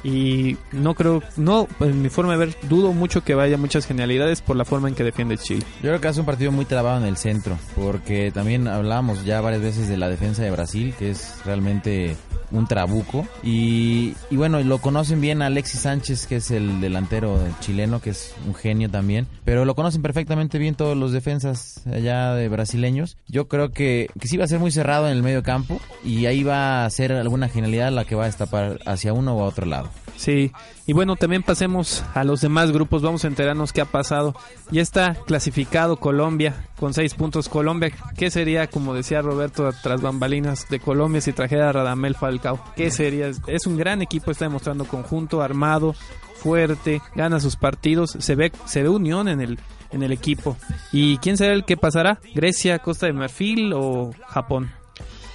[0.03, 4.41] Y no creo, no, en mi forma de ver, dudo mucho que vaya muchas genialidades
[4.41, 5.65] por la forma en que defiende Chile.
[5.81, 9.41] Yo creo que hace un partido muy trabado en el centro, porque también hablamos ya
[9.41, 12.15] varias veces de la defensa de Brasil, que es realmente
[12.51, 13.27] un trabuco.
[13.43, 18.33] Y, y bueno, lo conocen bien Alexis Sánchez, que es el delantero chileno, que es
[18.47, 19.27] un genio también.
[19.45, 23.17] Pero lo conocen perfectamente bien todos los defensas allá de brasileños.
[23.27, 26.25] Yo creo que, que sí va a ser muy cerrado en el medio campo y
[26.25, 29.45] ahí va a ser alguna genialidad la que va a destapar hacia uno o a
[29.45, 29.89] otro lado.
[30.19, 30.51] Sí,
[30.85, 34.35] y bueno, también pasemos a los demás grupos, vamos a enterarnos qué ha pasado.
[34.69, 37.47] Ya está clasificado Colombia con seis puntos.
[37.47, 42.61] Colombia, ¿qué sería, como decía Roberto, tras bambalinas de Colombia si trajera a Radamel Falcao?
[42.75, 43.31] ¿Qué sería?
[43.47, 45.95] Es un gran equipo, está demostrando conjunto, armado,
[46.35, 49.57] fuerte, gana sus partidos, se ve, se ve unión en el,
[49.91, 50.57] en el equipo.
[50.91, 52.19] ¿Y quién será el que pasará?
[52.35, 54.69] ¿Grecia, Costa de Marfil o Japón?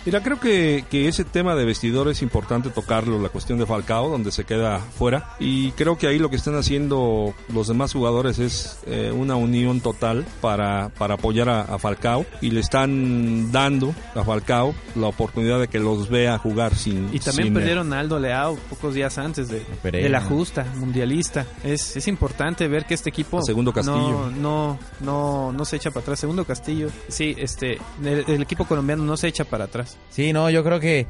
[0.06, 4.10] Mira, creo que, que ese tema de vestidor es importante tocarlo, la cuestión de Falcao,
[4.10, 5.34] donde se queda fuera.
[5.38, 9.80] Y creo que ahí lo que están haciendo los demás jugadores es eh, una unión
[9.80, 12.26] total para, para apoyar a, a Falcao.
[12.42, 17.08] Y le están dando a Falcao la oportunidad de que los vea jugar sin...
[17.12, 21.46] Y también sin, perdieron a Aldo Leao pocos días antes de, de la justa mundialista.
[21.62, 24.30] Es, es importante ver que este equipo A Segundo Castillo.
[24.30, 26.20] No, no, no, no se echa para atrás.
[26.20, 29.93] Segundo Castillo, sí, este, el, el equipo colombiano no se echa para atrás.
[30.10, 31.06] Sí, no, yo creo que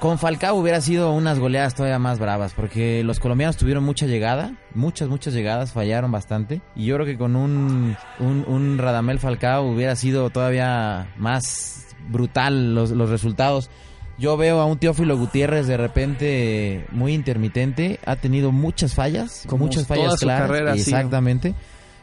[0.00, 4.52] con Falcao hubiera sido unas goleadas todavía más bravas, porque los colombianos tuvieron mucha llegada,
[4.74, 9.62] muchas, muchas llegadas, fallaron bastante, y yo creo que con un, un, un Radamel Falcao
[9.64, 13.70] hubiera sido todavía más brutal los, los resultados.
[14.18, 19.64] Yo veo a un Teófilo Gutiérrez de repente muy intermitente, ha tenido muchas fallas, Como
[19.64, 21.54] muchas toda fallas su claras, carrera exactamente.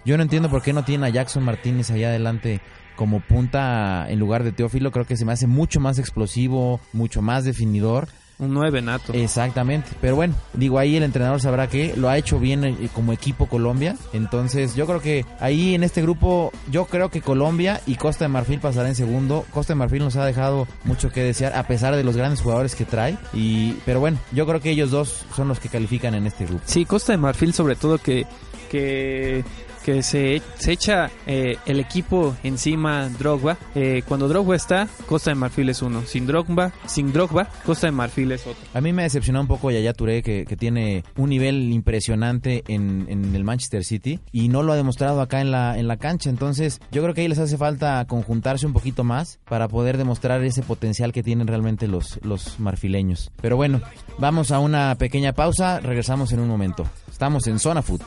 [0.03, 2.59] Yo no entiendo por qué no tiene a Jackson Martínez allá adelante
[3.02, 4.91] como punta en lugar de Teófilo.
[4.91, 8.08] Creo que se me hace mucho más explosivo, mucho más definidor.
[8.38, 9.14] Un 9 nato.
[9.14, 9.89] Exactamente.
[9.99, 13.47] Pero bueno, digo, ahí el entrenador sabrá que lo ha hecho bien eh, como equipo
[13.47, 13.95] Colombia.
[14.14, 18.30] Entonces, yo creo que ahí en este grupo, yo creo que Colombia y Costa de
[18.30, 19.47] Marfil pasará en segundo.
[19.49, 22.76] Costa de Marfil nos ha dejado mucho que desear, a pesar de los grandes jugadores
[22.76, 23.18] que trae.
[23.34, 26.62] Y, pero bueno, yo creo que ellos dos son los que califican en este grupo.
[26.68, 28.28] Sí, Costa de Marfil sobre todo que,
[28.72, 29.43] que,
[29.84, 33.57] que se, se echa eh, el equipo encima Drogba.
[33.76, 36.03] Eh, cuando Drogba está, Costa de Marfil es uno.
[36.05, 38.61] Sin Drogba, sin Drogba, Costa de Marfil es otro.
[38.74, 43.07] A mí me decepcionó un poco Yaya Touré, que, que tiene un nivel impresionante en,
[43.09, 46.30] en el Manchester City y no lo ha demostrado acá en la, en la cancha.
[46.30, 50.41] Entonces, yo creo que ahí les hace falta conjuntarse un poquito más para poder demostrar
[50.45, 53.32] ese potencial que tienen realmente los, los marfileños.
[53.41, 53.82] Pero bueno,
[54.17, 56.88] vamos a una pequeña pausa, regresamos en un momento.
[57.11, 58.01] Estamos en Zona Food.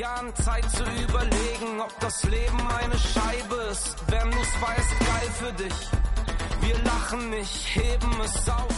[0.00, 3.96] Jahren Zeit zu überlegen, ob das Leben eine Scheibe ist.
[4.08, 5.78] Wenn du's weißt, geil für dich.
[6.62, 8.76] Wir lachen nicht, heben es auf.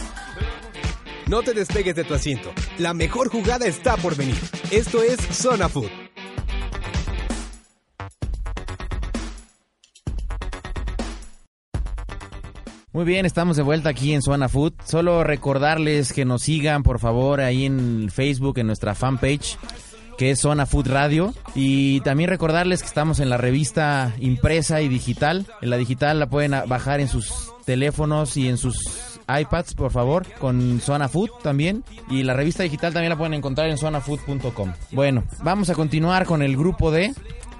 [1.27, 2.51] No te despegues de tu asiento.
[2.77, 4.35] La mejor jugada está por venir.
[4.69, 5.89] Esto es Zona Food.
[12.91, 14.73] Muy bien, estamos de vuelta aquí en Zona Food.
[14.83, 19.57] Solo recordarles que nos sigan, por favor, ahí en Facebook, en nuestra fanpage,
[20.17, 21.33] que es Zona Food Radio.
[21.55, 25.45] Y también recordarles que estamos en la revista impresa y digital.
[25.61, 28.77] En la digital la pueden bajar en sus teléfonos y en sus
[29.27, 31.83] iPads, por favor, con Zona Food también.
[32.09, 34.73] Y la revista digital también la pueden encontrar en zonafood.com.
[34.91, 37.13] Bueno, vamos a continuar con el grupo D.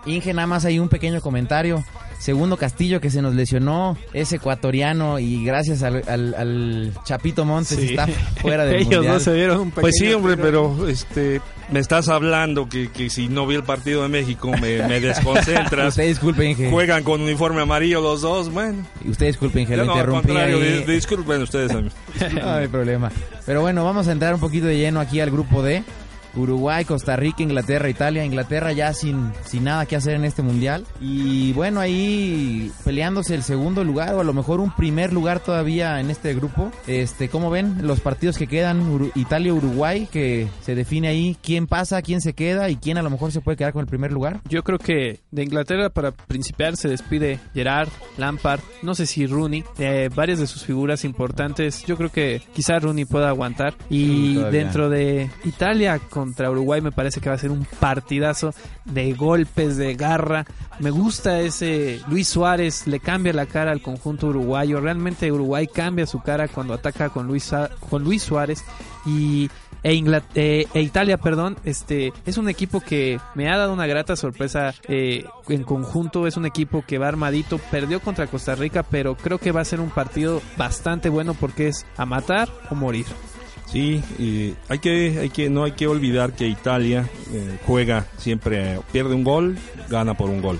[0.06, 1.84] Inge, nada más hay un pequeño comentario.
[2.24, 7.78] Segundo Castillo que se nos lesionó, es ecuatoriano y gracias al, al- al Chapito Montes
[7.78, 7.90] Sí.
[7.90, 8.08] está
[8.42, 9.14] fuera del Ellos mundial.
[9.16, 13.28] dos se dieron un Pues sí, hombre, pero este me estás hablando que, que si
[13.28, 15.88] no vi el partido de México me, me desconcentras.
[15.90, 16.70] Usted disculpe, Inge.
[16.70, 18.86] Juegan con uniforme amarillo los dos, bueno.
[19.06, 20.84] Usted disculpe, Inge, lo no, al interrumpí contrario, ahí.
[20.86, 21.90] di- disculpen ustedes a mí.
[22.42, 23.12] No hay problema.
[23.46, 25.84] Pero bueno, vamos a entrar un poquito de lleno aquí al grupo D.
[26.36, 28.26] Uruguay, Costa Rica, Inglaterra, Italia.
[28.26, 30.86] Inglaterra ya sin, sin nada que hacer en este mundial.
[31.02, 36.00] Y bueno, ahí peleándose el segundo lugar o a lo mejor un primer lugar todavía
[36.00, 36.72] en este grupo.
[36.88, 38.82] Este, ¿Cómo ven los partidos que quedan?
[38.92, 43.10] Uru- Italia-Uruguay, que se define ahí quién pasa, quién se queda y quién a lo
[43.10, 44.42] mejor se puede quedar con el primer lugar.
[44.50, 49.64] Yo creo que de Inglaterra para principiar se despide Gerard, Lampard, no sé si Rooney,
[49.80, 51.84] eh, varias de sus figuras importantes.
[51.86, 53.74] Yo creo que quizás Rooney pueda aguantar.
[53.90, 58.54] Y dentro de Italia contra Uruguay me parece que va a ser un partidazo
[58.86, 60.46] de golpes, de garra.
[60.80, 64.80] Me gusta ese Luis Suárez, le cambia la cara al conjunto uruguayo.
[64.80, 67.52] Realmente Uruguay cambia su cara cuando ataca con Luis,
[67.90, 68.64] con Luis Suárez.
[69.06, 69.50] Y
[69.84, 70.02] e,
[70.36, 74.74] eh, e Italia, perdón, este es un equipo que me ha dado una grata sorpresa
[74.88, 76.26] eh, en conjunto.
[76.26, 79.66] Es un equipo que va armadito, perdió contra Costa Rica, pero creo que va a
[79.66, 83.08] ser un partido bastante bueno porque es a matar o morir.
[83.74, 84.04] Sí,
[84.70, 89.24] hay que, hay que, no hay que olvidar que Italia eh, juega siempre, pierde un
[89.24, 89.58] gol,
[89.90, 90.60] gana por un gol.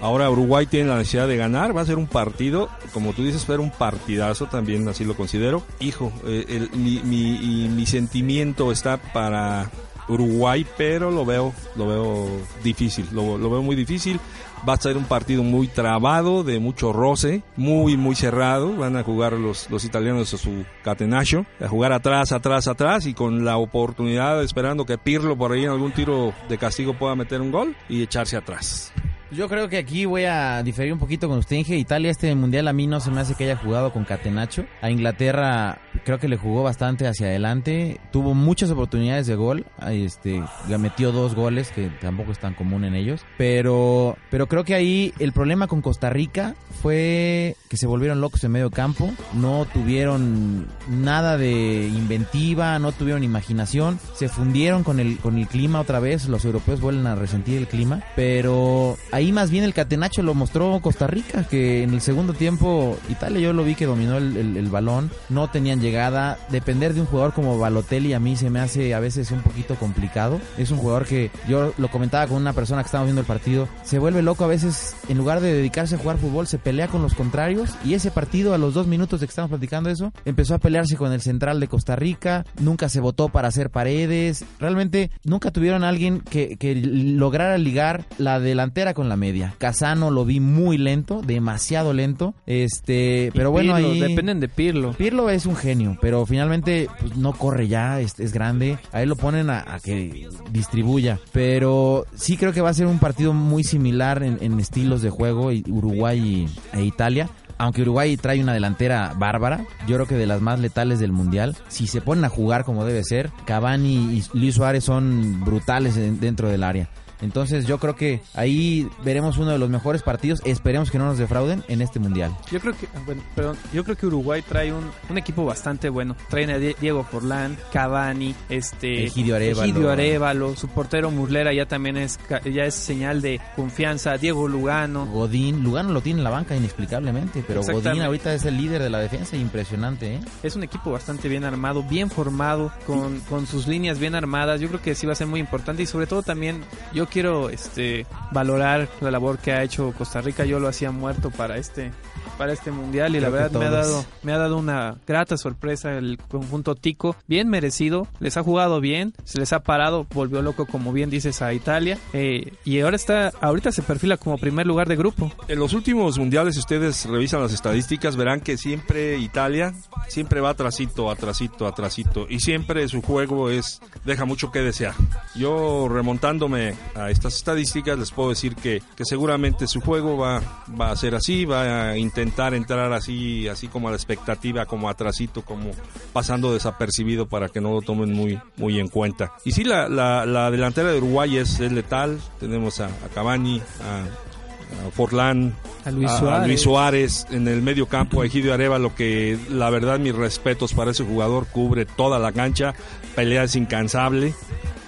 [0.00, 3.42] Ahora Uruguay tiene la necesidad de ganar, va a ser un partido, como tú dices,
[3.42, 5.62] ser un partidazo, también así lo considero.
[5.80, 9.70] Hijo, eh, el- mi, mi- mi sentimiento está para
[10.08, 12.28] Uruguay, pero lo veo, lo veo
[12.62, 14.20] difícil, lo, veo muy difícil.
[14.68, 18.74] Va a ser un partido muy trabado, de mucho roce, muy, muy cerrado.
[18.74, 23.14] Van a jugar los, los italianos a su catenacho, a jugar atrás, atrás, atrás y
[23.14, 27.40] con la oportunidad, esperando que Pirlo por ahí en algún tiro de castigo pueda meter
[27.40, 28.92] un gol y echarse atrás.
[29.30, 31.76] Yo creo que aquí voy a diferir un poquito con usted, Inge.
[31.76, 34.64] Italia este mundial a mí no se me hace que haya jugado con Catenacho.
[34.80, 38.00] A Inglaterra creo que le jugó bastante hacia adelante.
[38.10, 39.66] Tuvo muchas oportunidades de gol.
[39.90, 43.20] Este, le metió dos goles, que tampoco es tan común en ellos.
[43.36, 48.42] Pero, pero creo que ahí el problema con Costa Rica fue que se volvieron locos
[48.44, 49.10] en medio campo.
[49.34, 54.00] No tuvieron nada de inventiva, no tuvieron imaginación.
[54.14, 56.28] Se fundieron con el, con el clima otra vez.
[56.28, 58.02] Los europeos vuelven a resentir el clima.
[58.16, 62.96] Pero ahí más bien el catenacho lo mostró Costa Rica, que en el segundo tiempo
[63.10, 65.10] Italia yo lo vi que dominó el, el- balón.
[65.30, 66.38] No tenían llegada.
[66.50, 69.74] Depender de un jugador como Balotelli a mí se me hace a veces un poquito
[69.76, 70.40] complicado.
[70.58, 73.66] Es un jugador que yo lo comentaba con una persona que estábamos viendo el partido.
[73.82, 77.00] Se vuelve loco a veces, en lugar de dedicarse a jugar fútbol, se pelea con
[77.02, 77.70] los contrarios.
[77.84, 80.96] Y ese partido, a los dos minutos de que estamos platicando eso, empezó a pelearse
[80.96, 82.44] con el central de Costa Rica.
[82.60, 84.44] Nunca se votó para hacer paredes.
[84.60, 89.54] Realmente nunca tuvieron a alguien que, que lograra ligar la delantera con la media.
[89.58, 92.34] Casano lo vi muy lento, demasiado lento.
[92.46, 94.00] Este, pero Y bueno, Pirlo, ahí.
[94.00, 94.92] dependen de Pirlo.
[94.92, 98.78] Pirlo es un genio, pero finalmente pues, no corre ya, es, es grande.
[98.92, 101.18] A él lo ponen a, a que distribuya.
[101.32, 105.10] Pero sí creo que va a ser un partido muy similar en, en estilos de
[105.10, 107.28] juego, y- Uruguay y- e Italia.
[107.60, 111.56] Aunque Uruguay trae una delantera bárbara, yo creo que de las más letales del mundial.
[111.66, 116.20] Si se ponen a jugar como debe ser, Cavani y Luis Suárez son brutales en-
[116.20, 116.88] dentro del área.
[117.20, 120.40] Entonces yo creo que ahí veremos uno de los mejores partidos.
[120.44, 122.36] Esperemos que no nos defrauden en este mundial.
[122.50, 125.88] Yo creo que, ah, bueno, perdón, yo creo que Uruguay trae un, un equipo bastante
[125.88, 126.16] bueno.
[126.28, 129.64] Traen a Die- Diego Forlán, Cavani, este Egidio Arévalo.
[129.70, 134.16] Egidio Arévalo, su portero Muslera ya también es ya es señal de confianza.
[134.18, 138.56] Diego Lugano, Godín, Lugano lo tiene en la banca inexplicablemente, pero Godín ahorita es el
[138.56, 140.20] líder de la defensa, impresionante, ¿eh?
[140.42, 144.60] es un equipo bastante bien armado, bien formado, con, con sus líneas bien armadas.
[144.60, 146.62] Yo creo que sí va a ser muy importante y sobre todo también
[146.92, 150.44] yo quiero este valorar la labor que ha hecho Costa Rica.
[150.44, 151.92] Yo lo hacía muerto para este
[152.36, 154.96] para este mundial y la Creo que verdad me ha dado me ha dado una
[155.06, 160.06] grata sorpresa el conjunto tico, bien merecido, les ha jugado bien, se les ha parado,
[160.14, 164.38] volvió loco como bien dices a Italia eh, y ahora está ahorita se perfila como
[164.38, 165.32] primer lugar de grupo.
[165.48, 169.74] En los últimos mundiales, si ustedes revisan las estadísticas, verán que siempre Italia
[170.08, 172.26] siempre va atrasito, atrasito, atrasito.
[172.28, 174.94] Y siempre su juego es deja mucho que desear.
[175.34, 180.42] Yo remontándome a estas estadísticas les puedo decir que, que seguramente su juego va,
[180.80, 184.88] va a ser así, va a intentar entrar así, así como a la expectativa, como
[184.88, 185.70] atrasito, como
[186.12, 189.32] pasando desapercibido para que no lo tomen muy, muy en cuenta.
[189.44, 192.18] Y sí, la, la, la delantera de Uruguay es, es letal.
[192.40, 195.54] Tenemos a, a Cavani, a, a Forlán,
[195.84, 196.46] A Luis a- a Suárez.
[196.48, 200.90] Luis Suárez en el medio campo, a Egidio Arevalo, que la verdad mis respetos para
[200.90, 202.74] ese jugador, cubre toda la cancha,
[203.14, 204.34] pelea es incansable.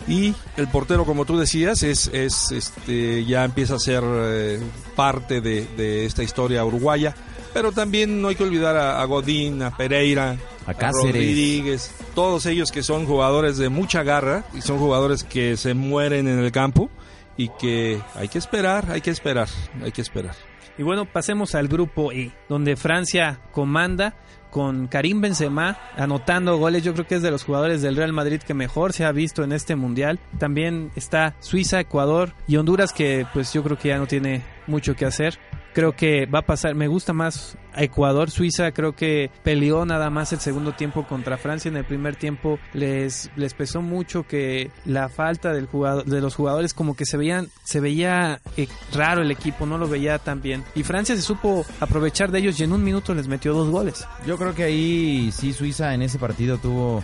[0.09, 4.61] Y el portero, como tú decías, es, es este, ya empieza a ser eh,
[4.97, 7.15] parte de, de esta historia uruguaya.
[7.53, 10.37] Pero también no hay que olvidar a, a Godín, a Pereira,
[10.67, 11.15] A Cáceres.
[11.15, 16.29] Rodríguez, todos ellos que son jugadores de mucha garra y son jugadores que se mueren
[16.29, 16.91] en el campo
[17.37, 19.49] y que hay que esperar, hay que esperar,
[19.83, 20.37] hay que esperar.
[20.81, 24.15] Y bueno, pasemos al grupo E, donde Francia comanda
[24.51, 26.83] con Karim Benzema anotando goles.
[26.83, 29.45] Yo creo que es de los jugadores del Real Madrid que mejor se ha visto
[29.45, 30.19] en este mundial.
[30.39, 34.97] También está Suiza, Ecuador y Honduras que pues yo creo que ya no tiene mucho
[34.97, 35.39] que hacer.
[35.75, 40.33] Creo que va a pasar, me gusta más Ecuador, Suiza, creo que peleó nada más
[40.33, 41.69] el segundo tiempo contra Francia.
[41.69, 46.35] En el primer tiempo les, les pesó mucho que la falta del jugador, de los
[46.35, 50.43] jugadores como que se veían, se veía eh, raro el equipo, no lo veía tan
[50.43, 50.65] bien.
[50.75, 54.07] Y Francia se supo aprovechar de ellos y en un minuto les metió dos goles.
[54.27, 57.03] Yo creo que ahí sí Suiza en ese partido tuvo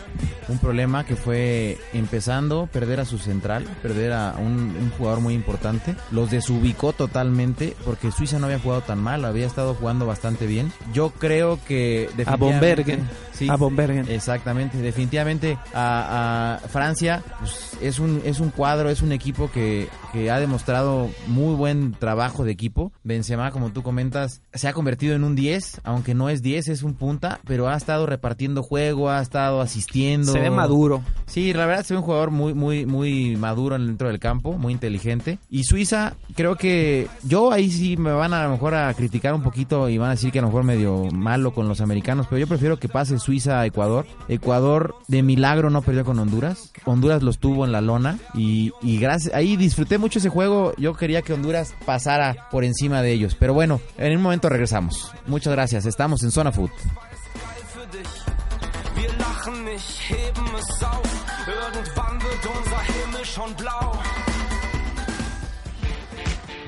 [0.48, 5.34] un problema que fue empezando perder a su central, perder a un, un jugador muy
[5.34, 5.94] importante.
[6.10, 10.55] Los desubicó totalmente porque Suiza no había jugado tan mal, había estado jugando bastante bien.
[10.92, 13.09] Yo creo que A Bombergen.
[13.37, 14.07] Sí, A Bombergen.
[14.09, 19.89] Exactamente, definitivamente a, a Francia pues, es un es un cuadro, es un equipo que,
[20.12, 22.93] que ha demostrado muy buen trabajo de equipo.
[23.05, 26.82] Benzema, como tú comentas, se ha convertido en un 10, aunque no es 10, es
[26.82, 30.32] un punta, pero ha estado repartiendo juego, ha estado asistiendo.
[30.32, 31.03] Se ve maduro.
[31.26, 34.72] Sí, la verdad se ve un jugador muy muy muy maduro dentro del campo, muy
[34.72, 35.39] inteligente.
[35.51, 39.34] Y Suiza, creo que yo ahí sí me van a, a lo mejor a criticar
[39.34, 42.26] un poquito y van a decir que a lo mejor medio malo con los americanos,
[42.28, 44.06] pero yo prefiero que pase Suiza a Ecuador.
[44.28, 46.70] Ecuador de milagro no perdió con Honduras.
[46.84, 50.72] Honduras los tuvo en la lona y, y gracias ahí disfruté mucho ese juego.
[50.76, 55.10] Yo quería que Honduras pasara por encima de ellos, pero bueno, en un momento regresamos.
[55.26, 55.86] Muchas gracias.
[55.86, 56.70] Estamos en Zona Food.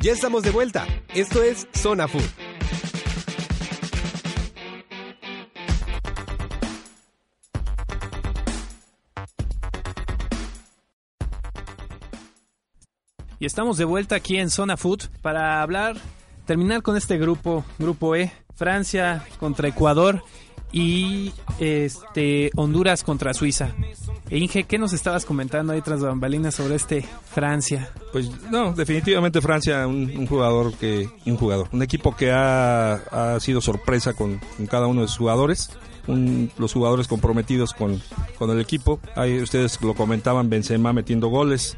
[0.01, 0.87] Ya estamos de vuelta.
[1.15, 2.48] Esto es Zona Food.
[13.41, 15.97] Y estamos de vuelta aquí en Zona Food para hablar,
[16.47, 20.23] terminar con este grupo, grupo E, Francia contra Ecuador
[20.73, 23.71] y este Honduras contra Suiza.
[24.29, 27.91] E Inge, ¿qué nos estabas comentando ahí tras bambalinas sobre este Francia?
[28.13, 33.41] Pues no, definitivamente Francia, un, un jugador que, un jugador, un equipo que ha, ha
[33.41, 35.71] sido sorpresa con, con cada uno de sus jugadores,
[36.09, 38.03] un- los jugadores comprometidos con,
[38.37, 38.99] con el equipo.
[39.15, 41.77] Ahí ustedes lo comentaban, Benzema metiendo goles.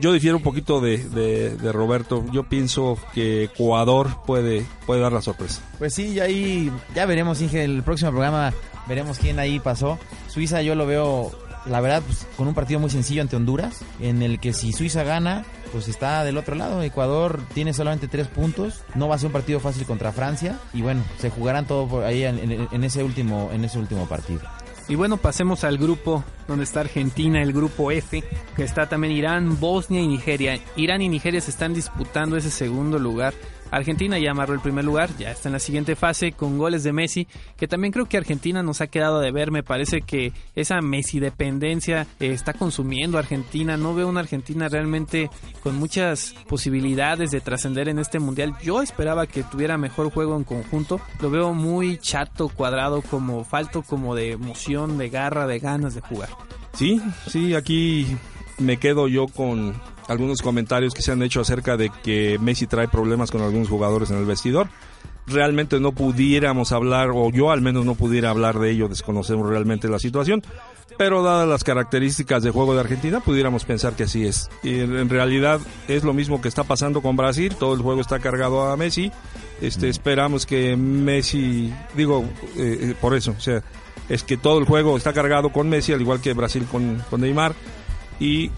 [0.00, 2.24] Yo difiero un poquito de, de- Roberto.
[2.32, 5.60] Yo pienso que Ecuador puede, puede dar la sorpresa.
[5.78, 8.52] Pues sí, y ahí ya veremos, Inge, el próximo programa
[8.88, 9.98] veremos quién ahí pasó.
[10.28, 11.30] Suiza yo lo veo,
[11.66, 15.02] la verdad, pues, con un partido muy sencillo ante Honduras, en el que si Suiza
[15.04, 16.82] gana, pues está del otro lado.
[16.82, 20.80] Ecuador tiene solamente tres puntos, no va a ser un partido fácil contra Francia y
[20.82, 24.40] bueno, se jugarán todo por ahí en ese último en ese último partido.
[24.88, 28.24] Y bueno, pasemos al grupo donde está Argentina, el grupo F,
[28.56, 30.58] que está también Irán, Bosnia y Nigeria.
[30.76, 33.34] Irán y Nigeria se están disputando ese segundo lugar.
[33.70, 36.92] Argentina ya amarró el primer lugar, ya está en la siguiente fase con goles de
[36.92, 39.50] Messi, que también creo que Argentina nos ha quedado de ver.
[39.50, 43.76] Me parece que esa Messi dependencia eh, está consumiendo a Argentina.
[43.76, 45.30] No veo una Argentina realmente
[45.62, 48.54] con muchas posibilidades de trascender en este mundial.
[48.62, 51.00] Yo esperaba que tuviera mejor juego en conjunto.
[51.20, 56.00] Lo veo muy chato, cuadrado, como falto como de emoción, de garra, de ganas de
[56.00, 56.30] jugar.
[56.72, 58.06] Sí, sí, aquí
[58.58, 59.74] me quedo yo con
[60.08, 64.10] algunos comentarios que se han hecho acerca de que Messi trae problemas con algunos jugadores
[64.10, 64.68] en el vestidor.
[65.26, 69.86] Realmente no pudiéramos hablar, o yo al menos no pudiera hablar de ello, desconocemos realmente
[69.88, 70.42] la situación,
[70.96, 74.48] pero dadas las características de juego de Argentina, pudiéramos pensar que así es.
[74.62, 78.18] Y en realidad es lo mismo que está pasando con Brasil, todo el juego está
[78.18, 79.12] cargado a Messi,
[79.60, 82.24] este, esperamos que Messi, digo,
[82.56, 83.62] eh, eh, por eso, o sea,
[84.08, 87.20] es que todo el juego está cargado con Messi, al igual que Brasil con, con
[87.20, 87.54] Neymar,
[88.18, 88.50] y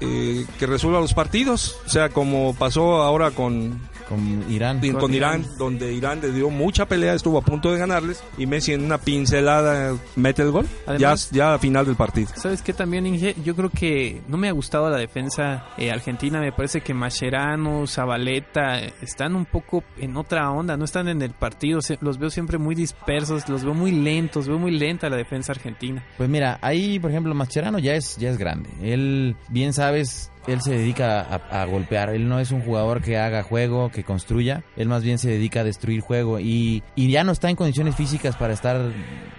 [0.00, 4.80] eh, que resuelva los partidos, o sea, como pasó ahora con, Con Irán.
[4.92, 8.72] con Irán, donde Irán le dio mucha pelea, estuvo a punto de ganarles, y Messi
[8.72, 12.28] en una pincelada mete el gol, Además- ya, ya a final del partido.
[12.36, 13.34] ¿Sabes qué también, Inge?
[13.44, 16.40] Yo creo que no me ha gustado la defensa eh, argentina.
[16.40, 20.76] Me parece que Mascherano, Zabaleta están un poco en otra onda.
[20.76, 21.82] No están en el partido.
[21.82, 23.48] Se- los veo siempre muy dispersos.
[23.48, 24.46] Los veo muy lentos.
[24.48, 26.04] Veo muy lenta la defensa argentina.
[26.16, 28.70] Pues mira, ahí por ejemplo Mascherano ya es ya es grande.
[28.82, 32.10] Él bien sabes, él se dedica a, golpear.
[32.10, 34.62] Él no es un jugador que haga juego, que construya.
[34.76, 37.96] Él más bien se dedica a destruir juego y, y ya no está en condiciones
[37.96, 38.92] físicas para estar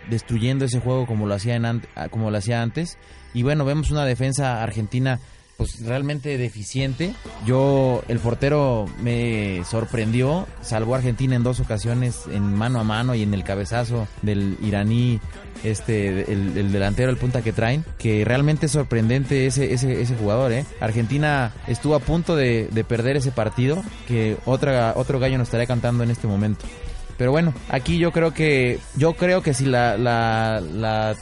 [0.09, 1.81] destruyendo ese juego como lo hacía en
[2.11, 2.97] como lo hacía antes.
[3.33, 5.19] Y bueno, vemos una defensa argentina
[5.57, 7.13] pues realmente deficiente.
[7.45, 13.15] Yo, el portero me sorprendió, salvó a Argentina en dos ocasiones en mano a mano
[13.15, 15.19] y en el cabezazo del iraní,
[15.63, 20.15] este, el, el delantero, el punta que traen, que realmente es sorprendente ese, ese, ese
[20.15, 20.65] jugador, ¿eh?
[20.79, 25.65] Argentina estuvo a punto de, de perder ese partido, que otra, otro gallo nos estaría
[25.65, 26.65] cantando en este momento.
[27.17, 31.15] Pero bueno, aquí yo creo que yo creo que si la, la, la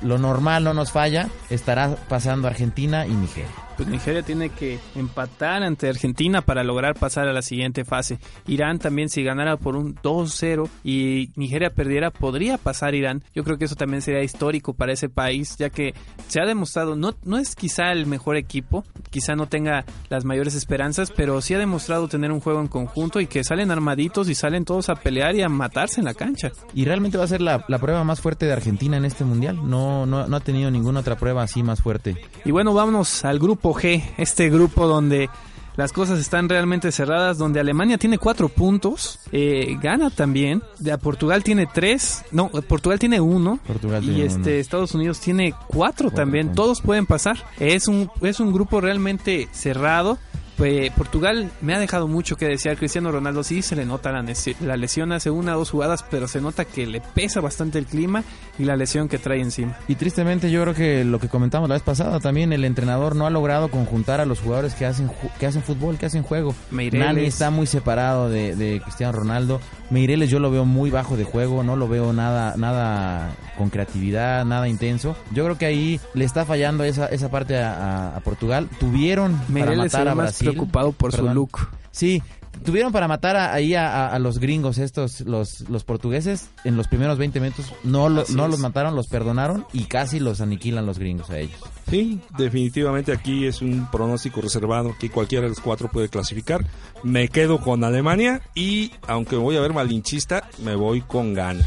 [0.00, 3.63] lo normal no nos falla, estará pasando Argentina y Nigeria.
[3.76, 8.18] Pues Nigeria tiene que empatar ante Argentina para lograr pasar a la siguiente fase.
[8.46, 13.22] Irán también si ganara por un 2-0 y Nigeria perdiera podría pasar Irán.
[13.34, 15.94] Yo creo que eso también sería histórico para ese país ya que
[16.28, 20.54] se ha demostrado, no, no es quizá el mejor equipo, quizá no tenga las mayores
[20.54, 24.34] esperanzas, pero sí ha demostrado tener un juego en conjunto y que salen armaditos y
[24.34, 26.52] salen todos a pelear y a matarse en la cancha.
[26.74, 29.68] Y realmente va a ser la, la prueba más fuerte de Argentina en este mundial.
[29.68, 32.16] No, no, no ha tenido ninguna otra prueba así más fuerte.
[32.44, 35.28] Y bueno, vámonos al grupo G, este grupo donde
[35.76, 41.42] las cosas están realmente cerradas, donde Alemania tiene cuatro puntos, eh, gana también, de Portugal
[41.42, 44.60] tiene tres, no, Portugal tiene uno, Portugal y tiene este uno.
[44.60, 46.64] Estados Unidos tiene cuatro, también, puntos.
[46.64, 47.38] todos pueden pasar.
[47.58, 50.18] Es un, es un grupo realmente cerrado.
[50.56, 52.76] Pues, Portugal me ha dejado mucho que desear.
[52.76, 54.24] Cristiano Ronaldo sí se le nota la,
[54.60, 57.86] la lesión hace una o dos jugadas, pero se nota que le pesa bastante el
[57.86, 58.22] clima
[58.58, 59.76] y la lesión que trae encima.
[59.88, 63.26] Y tristemente yo creo que lo que comentamos la vez pasada también el entrenador no
[63.26, 66.54] ha logrado conjuntar a los jugadores que hacen que hacen fútbol, que hacen juego.
[66.70, 67.06] Meireles.
[67.06, 69.60] Nani está muy separado de, de Cristiano Ronaldo.
[69.90, 74.44] Meireles yo lo veo muy bajo de juego, no lo veo nada nada con creatividad,
[74.44, 75.16] nada intenso.
[75.32, 77.72] Yo creo que ahí le está fallando esa, esa parte a,
[78.12, 78.68] a- a Portugal.
[78.78, 80.43] Tuvieron para Meireles se matar a Brasil.
[80.50, 81.68] Preocupado por su look.
[81.90, 82.22] Sí,
[82.64, 86.76] tuvieron para matar a- ahí a, a- a los gringos estos, los, los portugueses, en
[86.76, 87.72] los primeros 20 minutos.
[87.84, 91.58] No, lo- no los mataron, los perdonaron y casi los aniquilan los gringos a ellos.
[91.88, 96.64] Sí, definitivamente aquí es un pronóstico reservado que cualquiera de los cuatro puede clasificar.
[97.02, 101.64] Me quedo con Alemania y aunque voy a ver malinchista, me voy con Ghana.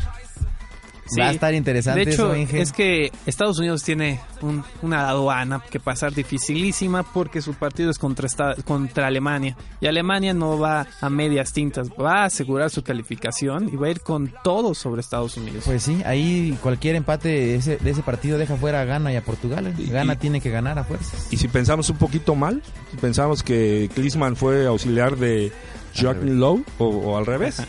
[1.10, 1.20] Sí.
[1.20, 2.62] Va a estar interesante De hecho, eso, Inge.
[2.62, 7.98] es que Estados Unidos tiene un- una aduana que pasar dificilísima porque su partido es
[7.98, 9.56] contra, esta- contra Alemania.
[9.82, 13.90] Y Alemania no va a medias tintas, va a asegurar su calificación y va a
[13.92, 15.64] ir con todo sobre Estados Unidos.
[15.66, 19.16] Pues sí, ahí cualquier empate de ese, de ese partido deja fuera a Ghana y
[19.16, 19.68] a Portugal.
[19.68, 19.74] ¿eh?
[19.78, 21.28] Y- Ghana y- tiene que ganar a fuerzas.
[21.32, 25.52] Y si pensamos un poquito mal, si pensamos que Klinsmann fue auxiliar de
[25.96, 27.62] Joachim Lowe o, o al revés,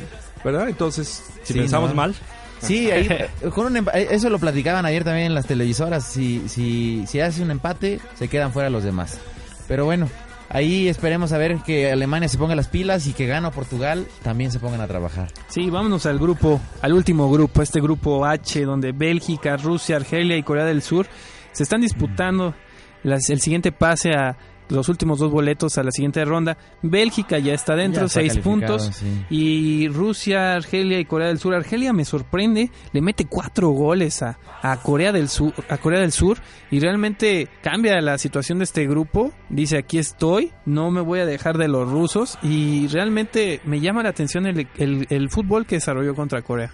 [0.45, 0.69] ¿verdad?
[0.69, 1.97] Entonces, si Sí, pensamos ¿no?
[1.97, 2.15] mal,
[2.61, 6.05] Sí, ahí, eh, con un empa- eh, eso lo platicaban ayer también en las televisoras.
[6.05, 9.19] Si, si, si hace un empate, se quedan fuera los demás.
[9.67, 10.09] Pero bueno,
[10.49, 14.51] ahí esperemos a ver que Alemania se ponga las pilas y que gana Portugal también
[14.51, 15.29] se pongan a trabajar.
[15.49, 20.43] Sí, vámonos al grupo, al último grupo, este grupo H, donde Bélgica, Rusia, Argelia y
[20.43, 21.07] Corea del Sur
[21.53, 22.55] se están disputando
[23.03, 24.37] las- el siguiente pase a
[24.69, 26.57] los últimos dos boletos a la siguiente ronda.
[26.83, 28.91] Bélgica ya está dentro, Ya está seis puntos.
[28.95, 29.07] sí.
[29.31, 31.55] Y Rusia, Argelia y Corea del Sur.
[31.55, 36.13] Argelia me sorprende, le mete cuatro goles a, a Corea del Sur, a Corea del
[36.13, 36.39] Sur
[36.71, 39.33] y realmente cambia la situación de este grupo.
[39.49, 44.03] Dice aquí estoy, no me voy a dejar de los rusos y realmente me llama
[44.03, 46.71] la atención el, el- el fútbol que desarrolló contra Corea.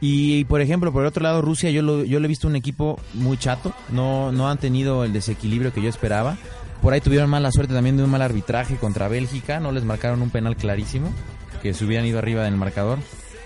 [0.00, 2.56] Y por ejemplo, por el otro lado, Rusia, yo lo, yo le he visto un
[2.56, 3.72] equipo muy chato.
[3.90, 6.36] No, no han tenido el desequilibrio que yo esperaba.
[6.84, 9.58] Por ahí tuvieron mala suerte también de un mal arbitraje contra Bélgica.
[9.58, 11.10] No les marcaron un penal clarísimo,
[11.62, 12.98] que se hubieran ido arriba del marcador.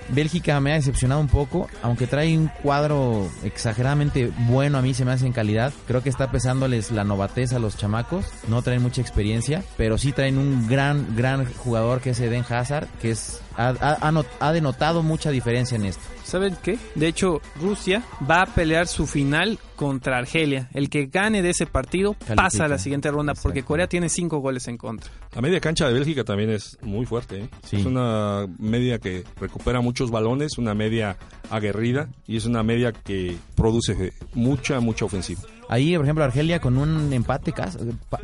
[0.08, 5.04] Bélgica me ha decepcionado un poco, aunque trae un cuadro exageradamente bueno a mí se
[5.04, 5.72] me hace en calidad.
[5.86, 10.10] Creo que está pesándoles la novatez a los chamacos, no traen mucha experiencia, pero sí
[10.10, 14.26] traen un gran, gran jugador que es Eden Hazard, que es ha, ha- ha not-
[14.40, 16.02] ha denotado mucha diferencia en esto.
[16.24, 16.78] ¿Saben qué?
[16.94, 20.68] De hecho, Rusia va a pelear su final contra Argelia.
[20.74, 22.36] El que gane de ese partido Califica.
[22.36, 23.62] pasa a la siguiente ronda porque.
[23.62, 25.10] Corea tiene cinco goles en contra.
[25.34, 27.40] la media cancha de Bélgica también es muy fuerte.
[27.40, 27.48] ¿eh?
[27.66, 27.76] Sí.
[27.76, 31.16] Es una media que recupera muchos balones, una media
[31.50, 35.42] aguerrida y es una media que produce mucha, mucha ofensiva.
[35.68, 37.52] Ahí, por ejemplo, Argelia con un empate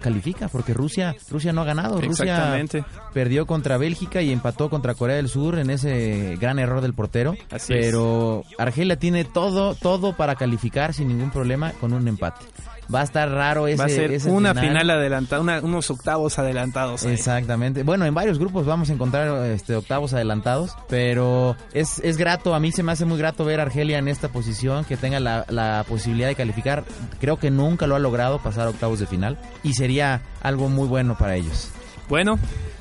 [0.01, 2.01] califica, porque Rusia, Rusia no ha ganado.
[2.01, 2.85] Rusia Exactamente.
[3.13, 7.37] perdió contra Bélgica y empató contra Corea del Sur en ese gran error del portero.
[7.51, 12.47] Así pero Argelia tiene todo, todo para calificar sin ningún problema con un empate.
[12.93, 16.39] Va a estar raro ese va a ser ese una final adelantada, una- unos octavos
[16.39, 17.05] adelantados.
[17.05, 17.15] ahí.
[17.15, 17.83] Exactamente.
[17.83, 22.61] Bueno, en varios grupos vamos a encontrar este, octavos adelantados, pero es, es grato, a
[22.61, 25.45] mí se me hace muy grato ver a Argelia en esta posición, que tenga la,
[25.49, 26.85] la posibilidad de calificar.
[27.21, 30.87] Creo que nunca lo ha logrado pasar a octavos de final y sería algo muy
[30.89, 31.69] bueno para ellos.
[32.09, 32.39] Bueno,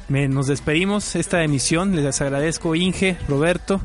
[0.09, 1.95] me- nos despedimos esta emisión.
[1.95, 3.79] Les agradezco Inge, Roberto.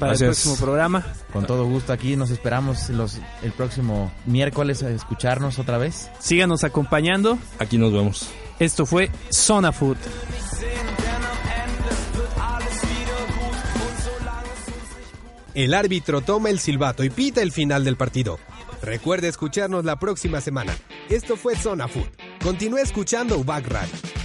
[0.00, 0.38] Para Así el es.
[0.38, 1.06] próximo programa.
[1.32, 6.10] Con todo gusto aquí nos esperamos los, el próximo miércoles a escucharnos otra vez.
[6.18, 7.38] Síganos acompañando.
[7.60, 8.28] Aquí nos vemos.
[8.58, 9.98] Esto fue Zona Food.
[15.54, 18.38] El árbitro toma el silbato y pita el final del partido.
[18.82, 20.74] Recuerde escucharnos la próxima semana.
[21.08, 22.08] Esto fue Zona Food.
[22.42, 24.19] Continúe escuchando Radio.